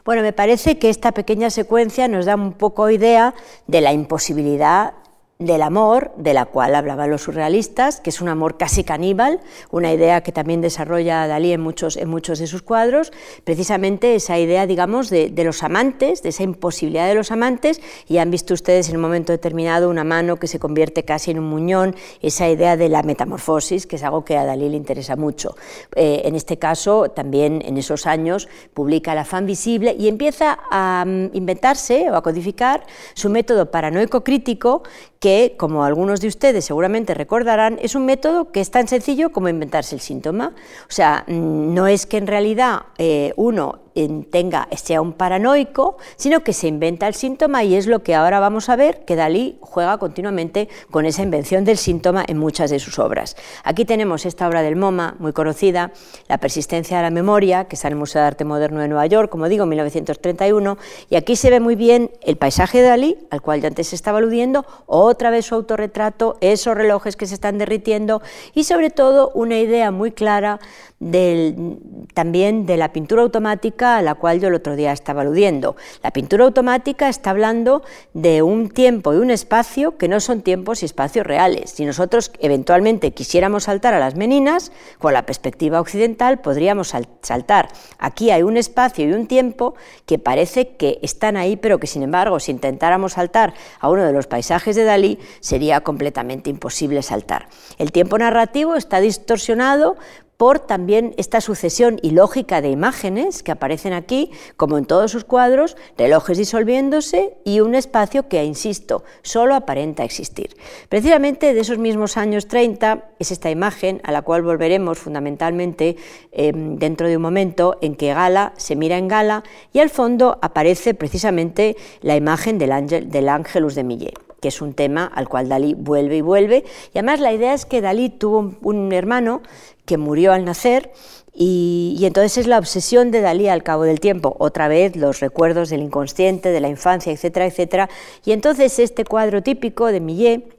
[0.09, 3.35] Bueno, me parece que esta pequeña secuencia nos da un poco idea
[3.67, 4.93] de la imposibilidad
[5.41, 9.39] del amor, de la cual hablaban los surrealistas, que es un amor casi caníbal,
[9.71, 13.13] una idea que también desarrolla Dalí en muchos, en muchos de sus cuadros,
[13.45, 18.31] precisamente esa idea, digamos, de, los amantes, de esa imposibilidad de los amantes, y han
[18.31, 21.95] visto ustedes en un momento determinado una mano que se convierte casi en un muñón,
[22.21, 25.55] esa idea de la metamorfosis, que es algo que a Dalí le interesa mucho.
[25.95, 31.05] Eh, en este caso, también en esos años, publica La fan visible y empieza a
[31.07, 34.83] mm, inventarse o a codificar su método paranoico crítico,
[35.19, 39.49] que, como algunos de ustedes seguramente recordarán, es un método que es tan sencillo como
[39.49, 40.53] inventarse el síntoma.
[40.83, 43.79] O sea, mm, no es que en realidad eh, uno
[44.29, 48.39] tenga, sea un paranoico, sino que se inventa el síntoma y es lo que ahora
[48.39, 52.79] vamos a ver que Dalí juega continuamente con esa invención del síntoma en muchas de
[52.79, 53.35] sus obras.
[53.63, 55.91] Aquí tenemos esta obra del MoMA, muy conocida,
[56.27, 59.05] La persistencia de la memoria, que está en el Museo de Arte Moderno de Nueva
[59.05, 60.77] York, como digo, 1931,
[61.09, 64.19] y aquí se ve muy bien el paisaje de Dalí, al cual ya antes estaba
[64.19, 68.21] aludiendo, otra vez su autorretrato, esos relojes que se están derritiendo
[68.53, 70.59] y sobre todo una idea muy clara
[70.99, 75.77] también de la pintura automática a la cual yo el otro día estaba aludiendo.
[76.03, 77.83] La pintura automática está hablando
[78.13, 81.71] de un tiempo y un espacio que no son tiempos y espacios reales.
[81.71, 87.69] Si nosotros eventualmente quisiéramos saltar a las meninas, con la perspectiva occidental podríamos saltar.
[87.97, 89.75] Aquí hay un espacio y un tiempo
[90.05, 94.11] que parece que están ahí, pero que sin embargo, si intentáramos saltar a uno de
[94.11, 97.47] los paisajes de Dalí, sería completamente imposible saltar.
[97.77, 99.97] El tiempo narrativo está distorsionado
[100.39, 105.75] por también esta sucesión ilógica de imágenes que aparecen aquí, como en todos sus cuadros,
[105.97, 110.55] relojes disolviéndose y un espacio que, insisto, solo aparenta existir.
[110.87, 115.97] Precisamente de esos mismos años 30 es esta imagen a la cual volveremos fundamentalmente
[116.31, 120.39] em, dentro de un momento en que Gala se mira en Gala y al fondo
[120.41, 125.27] aparece precisamente la imagen del, ángel, del Ángelus de Millet que es un tema al
[125.27, 126.63] cual Dalí vuelve y vuelve.
[126.93, 129.41] Y además la idea es que Dalí tuvo un hermano
[129.85, 130.91] que murió al nacer
[131.33, 135.69] y, entonces es la obsesión de Dalí al cabo del tiempo, otra vez los recuerdos
[135.69, 137.89] del inconsciente, de la infancia, etcétera, etcétera.
[138.25, 140.58] Y entonces este cuadro típico de Millet,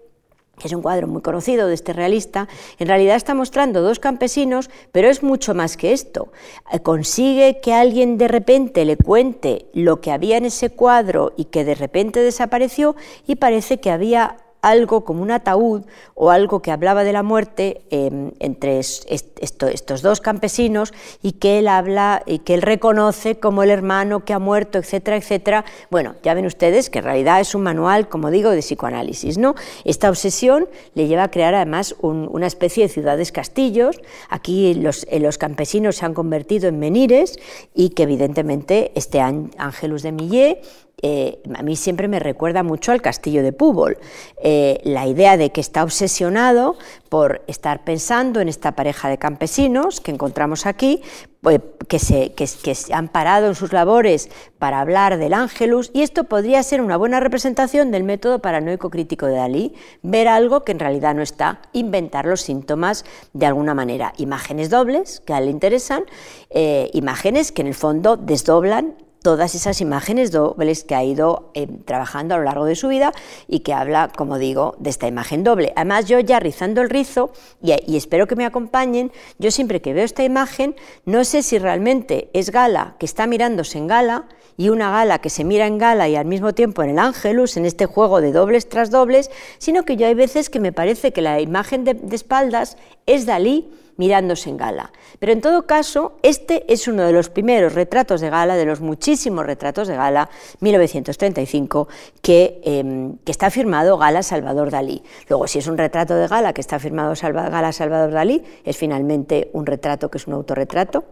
[0.61, 2.47] que es un cuadro muy conocido de este realista,
[2.79, 6.29] en realidad está mostrando dos campesinos, pero es mucho más que esto.
[6.73, 11.47] Eh, consigue que alguien de repente le cuente lo que había en ese cuadro y
[11.47, 12.95] que de repente desapareció
[13.27, 15.83] y parece que había algo como un ataúd
[16.15, 20.93] o algo que hablaba de la muerte em, entre estos dos campesinos
[21.23, 25.17] y que él habla y que él reconoce como el hermano que ha muerto, etcétera,
[25.17, 25.65] etcétera.
[25.91, 29.39] Bueno, ya ven ustedes que en realidad es un manual, como digo, de psicoanálisis.
[29.39, 29.55] ¿no?
[29.85, 34.01] Esta obsesión le lleva a crear además una especie de ciudades-castillos.
[34.29, 37.39] Aquí los, eh, los, campesinos se han convertido en menires
[37.75, 40.63] y que evidentemente este Ángelus de Millet
[41.03, 43.99] eh, a mí siempre me recuerda mucho al castillo de Púbol.
[44.43, 46.77] Eh, la idea de que está obsesionado
[47.09, 51.03] por estar pensando en esta pareja de campesinos que encontramos aquí,
[51.41, 54.29] pues, que, se, que, se han parado en sus labores
[54.59, 59.27] para hablar del ángelus, y esto podría ser una buena representación del método paranoico crítico
[59.27, 64.13] de Dalí, ver algo que en realidad no está, inventar los síntomas de alguna manera.
[64.19, 66.05] Imágenes dobles que a él le interesan,
[66.51, 71.67] eh, imágenes que en el fondo desdoblan todas esas imágenes dobles que ha ido eh,
[71.85, 73.13] trabajando a lo largo de su vida
[73.49, 75.73] y que habla, como digo, de esta imagen doble.
[75.77, 80.05] Además, yo ya rizando el rizo, y, espero que me acompañen, yo siempre que veo
[80.05, 84.91] esta imagen, no sé si realmente es Gala que está mirándose en Gala y una
[84.91, 87.87] Gala que se mira en Gala y al mismo tiempo en el Ángelus, en este
[87.87, 91.41] juego de dobles tras dobles, sino que yo hay veces que me parece que la
[91.41, 94.93] imagen de, de espaldas es Dalí mirándose en gala.
[95.19, 98.81] Pero en todo caso, este es uno de los primeros retratos de gala, de los
[98.81, 100.31] muchísimos retratos de gala,
[100.61, 101.87] 1935,
[102.23, 105.03] que, em, que está firmado Gala Salvador Dalí.
[105.29, 109.51] Luego, si es un retrato de gala que está firmado Gala Salvador Dalí, es finalmente
[109.53, 111.05] un retrato que es un autorretrato.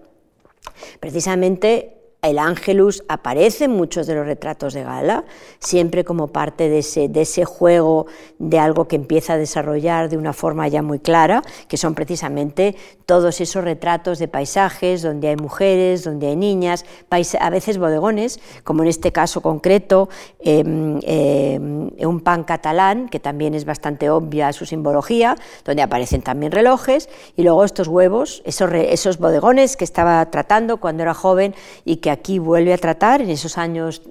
[0.99, 5.25] Precisamente el ángelus aparece en muchos de los retratos de Gala,
[5.61, 8.07] siempre como parte de ese, juego
[8.39, 12.75] de algo que empieza a desarrollar de una forma ya muy clara, que son precisamente
[13.07, 18.83] todos esos retratos de paisajes donde hay mujeres, donde hay niñas, a veces bodegones, como
[18.83, 20.09] en este caso concreto,
[20.41, 26.51] em, em, un pan catalán, que también es bastante obvia su simbología, donde aparecen también
[26.51, 31.55] relojes, y luego estos huevos, esos, esos bodegones que estaba tratando cuando era joven
[31.85, 34.03] y que aquí vuelve a tratar en esos años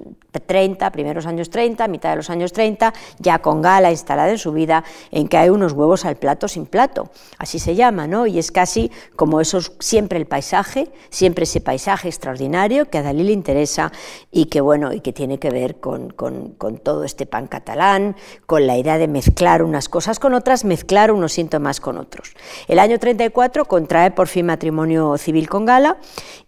[0.45, 4.51] 30, primeros años 30, mitad de los años 30, ya con Gala instalada en su
[4.51, 8.27] vida, en que hay unos huevos al plato sin plato, así se llama, ¿no?
[8.27, 13.23] Y es casi como esos, siempre el paisaje, siempre ese paisaje extraordinario que a Dalí
[13.23, 13.91] le interesa
[14.31, 18.15] y que, bueno, y que tiene que ver con, con, con todo este pan catalán,
[18.45, 22.33] con la idea de mezclar unas cosas con otras, mezclar unos síntomas con otros.
[22.67, 25.97] El año 34 contrae por fin matrimonio civil con Gala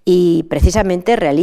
[0.06, 1.39] y precisamente realiza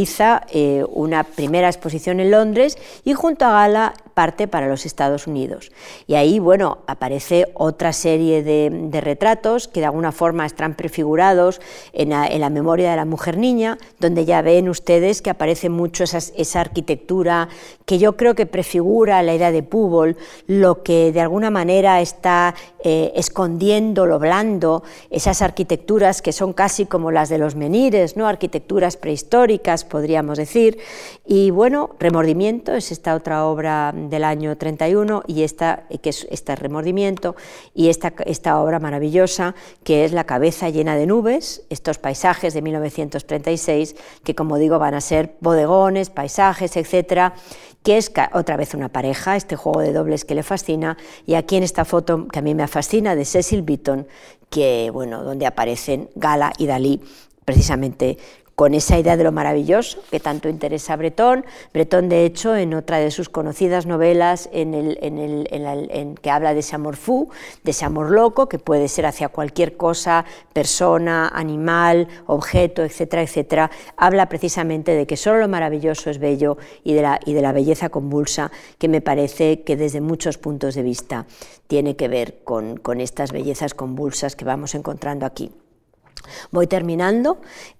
[0.51, 5.71] eh, una primera exposición en Londres y junto a Gala parte para los Estados Unidos.
[6.07, 11.61] Y ahí, bueno, aparece otra serie de, retratos que de alguna forma están prefigurados
[11.93, 16.59] en la, memoria de la mujer niña, donde ya ven ustedes que aparece mucho esa
[16.59, 17.47] arquitectura
[17.85, 22.55] que yo creo que prefigura la idea de Púbol, lo que de alguna manera está
[22.83, 28.27] eh, escondiendo lo blando, esas arquitecturas que son casi como las de los menires, ¿no?
[28.27, 30.79] arquitecturas prehistóricas, podríamos decir.
[31.25, 36.55] Y bueno, Remordimiento es esta otra obra del año 31 y esta, que es este
[36.55, 37.35] Remordimiento
[37.73, 42.61] y esta, esta obra maravillosa que es La cabeza llena de nubes, estos paisajes de
[42.61, 47.33] 1936 que como digo van a ser bodegones, paisajes, etcétera,
[47.83, 51.55] que es otra vez una pareja, este juego de dobles que le fascina, y aquí
[51.55, 54.07] en esta foto que a mí me fascina de Cecil Beaton,
[54.49, 57.01] que bueno, donde aparecen Gala y Dalí
[57.45, 58.17] precisamente
[58.57, 61.45] con esa idea de lo maravilloso que tanto interesa a Bretón.
[61.75, 66.55] Bretón, de hecho, en otra de sus conocidas novelas, en el, el, en que habla
[66.55, 67.29] de ese amor fou,
[67.63, 73.69] de ese amor loco, que puede ser hacia cualquier cosa, persona, animal, objeto, etcétera, etcétera,
[73.95, 77.51] habla precisamente de que solo lo maravilloso es bello y de la, y de la
[77.51, 81.27] belleza convulsa, que me parece que desde muchos puntos de vista
[81.67, 85.51] tiene que ver con, con estas bellezas convulsas que vamos encontrando aquí.
[86.51, 87.39] Voy terminando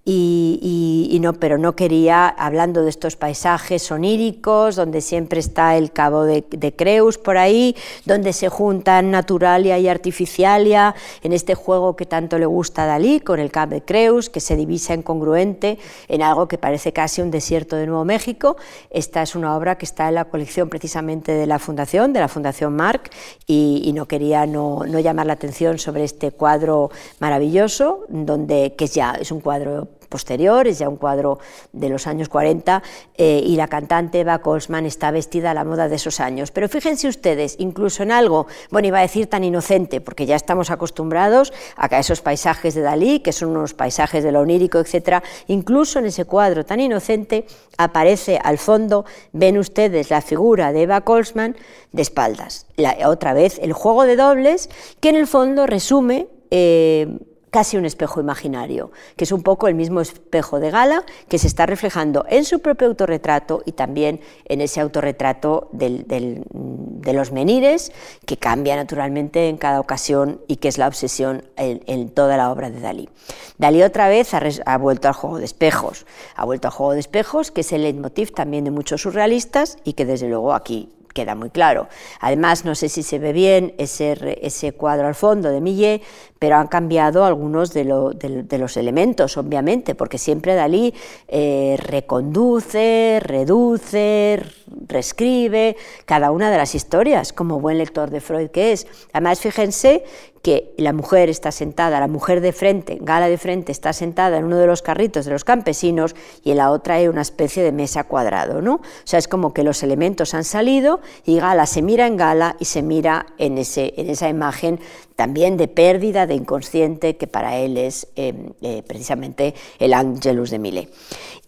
[0.09, 6.23] y, no, pero no quería, hablando de estos paisajes oníricos, donde siempre está el cabo
[6.23, 7.75] de, Creus por ahí,
[8.05, 13.19] donde se juntan naturalia y artificialia, en este juego que tanto le gusta a Dalí,
[13.19, 15.77] con el cabo de Creus, que se divisa en congruente
[16.07, 18.55] en algo que parece casi un desierto de Nuevo México.
[18.89, 22.29] Esta es una obra que está en la colección precisamente de la Fundación, de la
[22.29, 23.11] Fundación Marc,
[23.45, 29.13] y, no quería no, no llamar la atención sobre este cuadro maravilloso, donde, que ya
[29.19, 31.39] es un cuadro posterior, es ya un cuadro
[31.73, 32.81] de los años 40,
[33.17, 36.51] eh, y la cantante Eva Colsman está vestida a la moda de esos años.
[36.51, 40.71] Pero fíjense ustedes, incluso en algo, bueno, iba a decir tan inocente, porque ya estamos
[40.71, 45.99] acostumbrados a esos paisajes de Dalí, que son unos paisajes de lo onírico, etcétera, incluso
[45.99, 47.45] en ese cuadro tan inocente
[47.77, 51.55] aparece al fondo, ven ustedes la figura de Eva Colsman
[51.91, 52.67] de espaldas.
[53.05, 54.69] otra vez, el juego de dobles,
[54.99, 57.19] que en el fondo resume eh,
[57.51, 61.47] casi un espejo imaginario, que es un poco el mismo espejo de Gala que se
[61.47, 67.91] está reflejando en su propio autorretrato y también en ese autorretrato de los menires,
[68.25, 72.69] que cambia naturalmente en cada ocasión y que es la obsesión en, toda la obra
[72.69, 73.09] de Dalí.
[73.57, 76.99] Dalí otra vez ha, ha, vuelto al juego de espejos, ha vuelto al juego de
[76.99, 81.33] espejos, que es el leitmotiv también de muchos surrealistas y que desde luego aquí queda
[81.33, 81.87] muy claro.
[82.19, 86.03] Además, no sé si se ve bien ese, ese cuadro al fondo de Millet,
[86.39, 90.93] pero han cambiado algunos de, los elementos, obviamente, porque siempre Dalí
[91.27, 94.41] eh, reconduce, reduce,
[94.87, 95.75] reescribe
[96.05, 98.87] cada una de las historias, como buen lector de Freud que es.
[99.13, 100.03] Además, fíjense
[100.41, 104.45] que la mujer está sentada, la mujer de frente, Gala de frente, está sentada en
[104.45, 107.73] uno de los carritos de los campesinos y en la otra hay una especie de
[107.73, 108.75] mesa cuadrado, ¿no?
[108.75, 112.55] O sea, es como que los elementos han salido y Gala se mira en Gala
[112.59, 114.79] y se mira en, ese, en esa imagen
[115.17, 120.59] también de pérdida, de inconsciente, que para él es eh, eh, precisamente el Angelus de
[120.59, 120.89] Millet.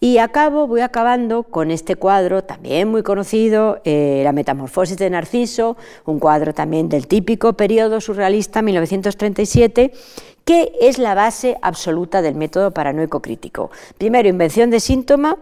[0.00, 5.76] Y acabo, voy acabando con este cuadro también muy conocido, eh, La Metamorfosis de Narciso,
[6.04, 9.92] un cuadro también del típico periodo surrealista 1937,
[10.44, 13.70] que es la base absoluta del método paranoico crítico.
[13.98, 15.38] Primero, invención de síntoma,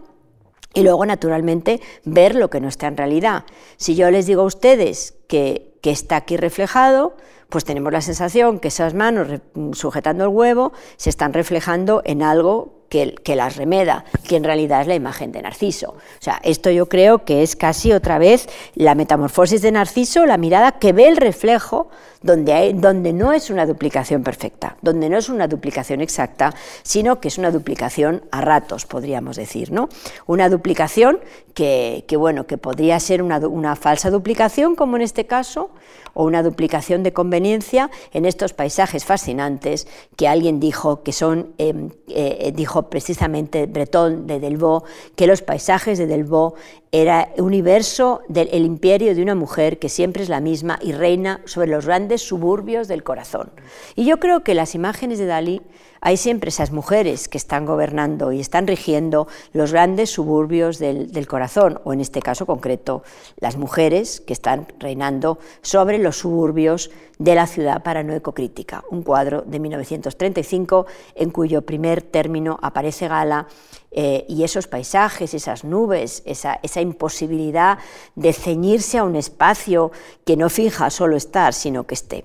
[0.74, 3.44] y luego, naturalmente, ver lo que no está en realidad.
[3.78, 7.14] Si yo les digo a ustedes que, que está aquí reflejado,
[7.49, 9.40] pues tenemos la sensación que esas manos
[9.72, 14.86] sujetando el huevo se están reflejando en algo que, las remeda, que en realidad es
[14.86, 15.90] la imagen de Narciso.
[15.90, 20.38] O sea, esto yo creo que es casi otra vez la metamorfosis de Narciso, la
[20.38, 21.90] mirada que ve el reflejo
[22.22, 27.28] donde, donde no es una duplicación perfecta, donde no es una duplicación exacta, sino que
[27.28, 29.88] es una duplicación a ratos, podríamos decir, ¿no?
[30.26, 31.20] Una duplicación
[31.54, 35.70] que, que bueno, que podría ser una, una falsa duplicación, como en este caso,
[36.18, 41.90] o una duplicación de conveniencia en estos paisajes fascinantes que alguien dijo que son, em,
[42.08, 46.58] eh, dijo precisamente Breton de Delvaux, que los paisajes de Delvaux
[46.90, 51.68] era universo del imperio de una mujer que siempre es la misma y reina sobre
[51.68, 53.50] los grandes grandes suburbios del corazón.
[53.94, 55.61] Y yo creo que las imágenes de Dalí
[56.01, 61.80] hay siempre esas mujeres que están gobernando y están rigiendo los grandes suburbios del, corazón,
[61.84, 63.03] o en este caso concreto,
[63.38, 69.59] las mujeres que están reinando sobre los suburbios de la ciudad paranoico-crítica, un cuadro de
[69.59, 70.86] 1935
[71.16, 73.49] en cuyo primer término aparece Gala
[73.90, 77.78] eh, y esos paisajes, esas nubes, esa, esa imposibilidad
[78.14, 79.90] de ceñirse a un espacio
[80.24, 82.24] que no fija solo estar, sino que esté.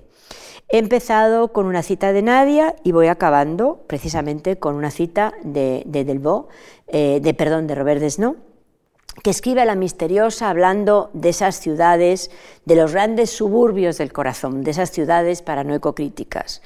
[0.68, 5.82] He empezado con una cita de Nadia y voy acabando precisamente con una cita de,
[5.86, 6.44] de
[6.88, 8.36] eh, de, perdón, de Robert Desnos,
[9.22, 12.30] que escribe a la misteriosa hablando de esas ciudades,
[12.64, 16.62] de los grandes suburbios del corazón, de esas ciudades paranoico-críticas.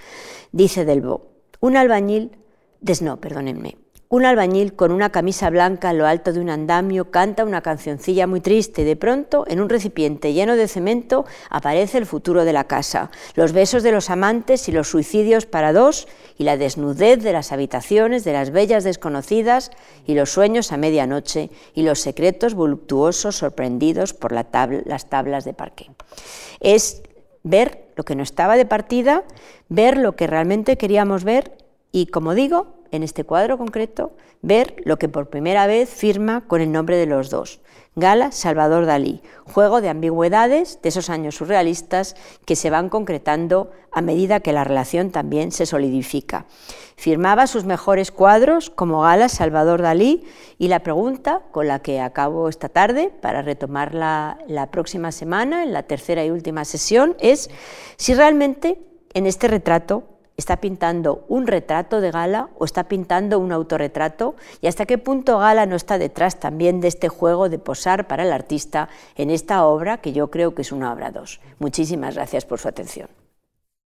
[0.53, 1.25] Dice Delvaux,
[1.61, 2.39] un albañil,
[2.81, 3.77] Desnos, perdónenme,
[4.11, 8.27] un albañil con una camisa blanca a lo alto de un andamio canta una cancioncilla
[8.27, 12.55] muy triste y de pronto, en un recipiente lleno de cemento, aparece el futuro de
[12.55, 17.23] la casa, los besos de los amantes y los suicidios para dos y la desnudez
[17.23, 19.71] de las habitaciones de las bellas desconocidas
[20.07, 25.91] y los sueños a medianoche y los secretos voluptuosos sorprendidos por las tablas de parque.
[26.61, 27.03] Es
[27.43, 29.25] ver lo que no estaba de partida,
[29.69, 31.59] ver lo que realmente queríamos ver
[31.93, 34.12] y, como digo, en este cuadro concreto,
[34.43, 37.61] ver lo que por primera vez firma con el nombre de los dos,
[37.99, 42.14] Gala Salvador Dalí, juego de ambigüedades de esos años surrealistas
[42.45, 46.47] que se van concretando a medida que la relación también se solidifica.
[46.97, 50.24] Firmaba sus mejores cuadros como Gala Salvador Dalí
[50.59, 55.64] y la pregunta con la que acabo esta tarde para retomar la, la próxima semana,
[55.64, 57.51] en la tercera y última sesión, es
[57.97, 58.80] si realmente
[59.12, 64.68] en este retrato está pintando un retrato de Gala o está pintando un autorretrato y
[64.68, 68.32] hasta qué punto Gala no está detrás también de este juego de posar para el
[68.32, 71.41] artista en esta obra que yo creo que es una obra dos.
[71.59, 73.18] Muchísimas gracias por su atención.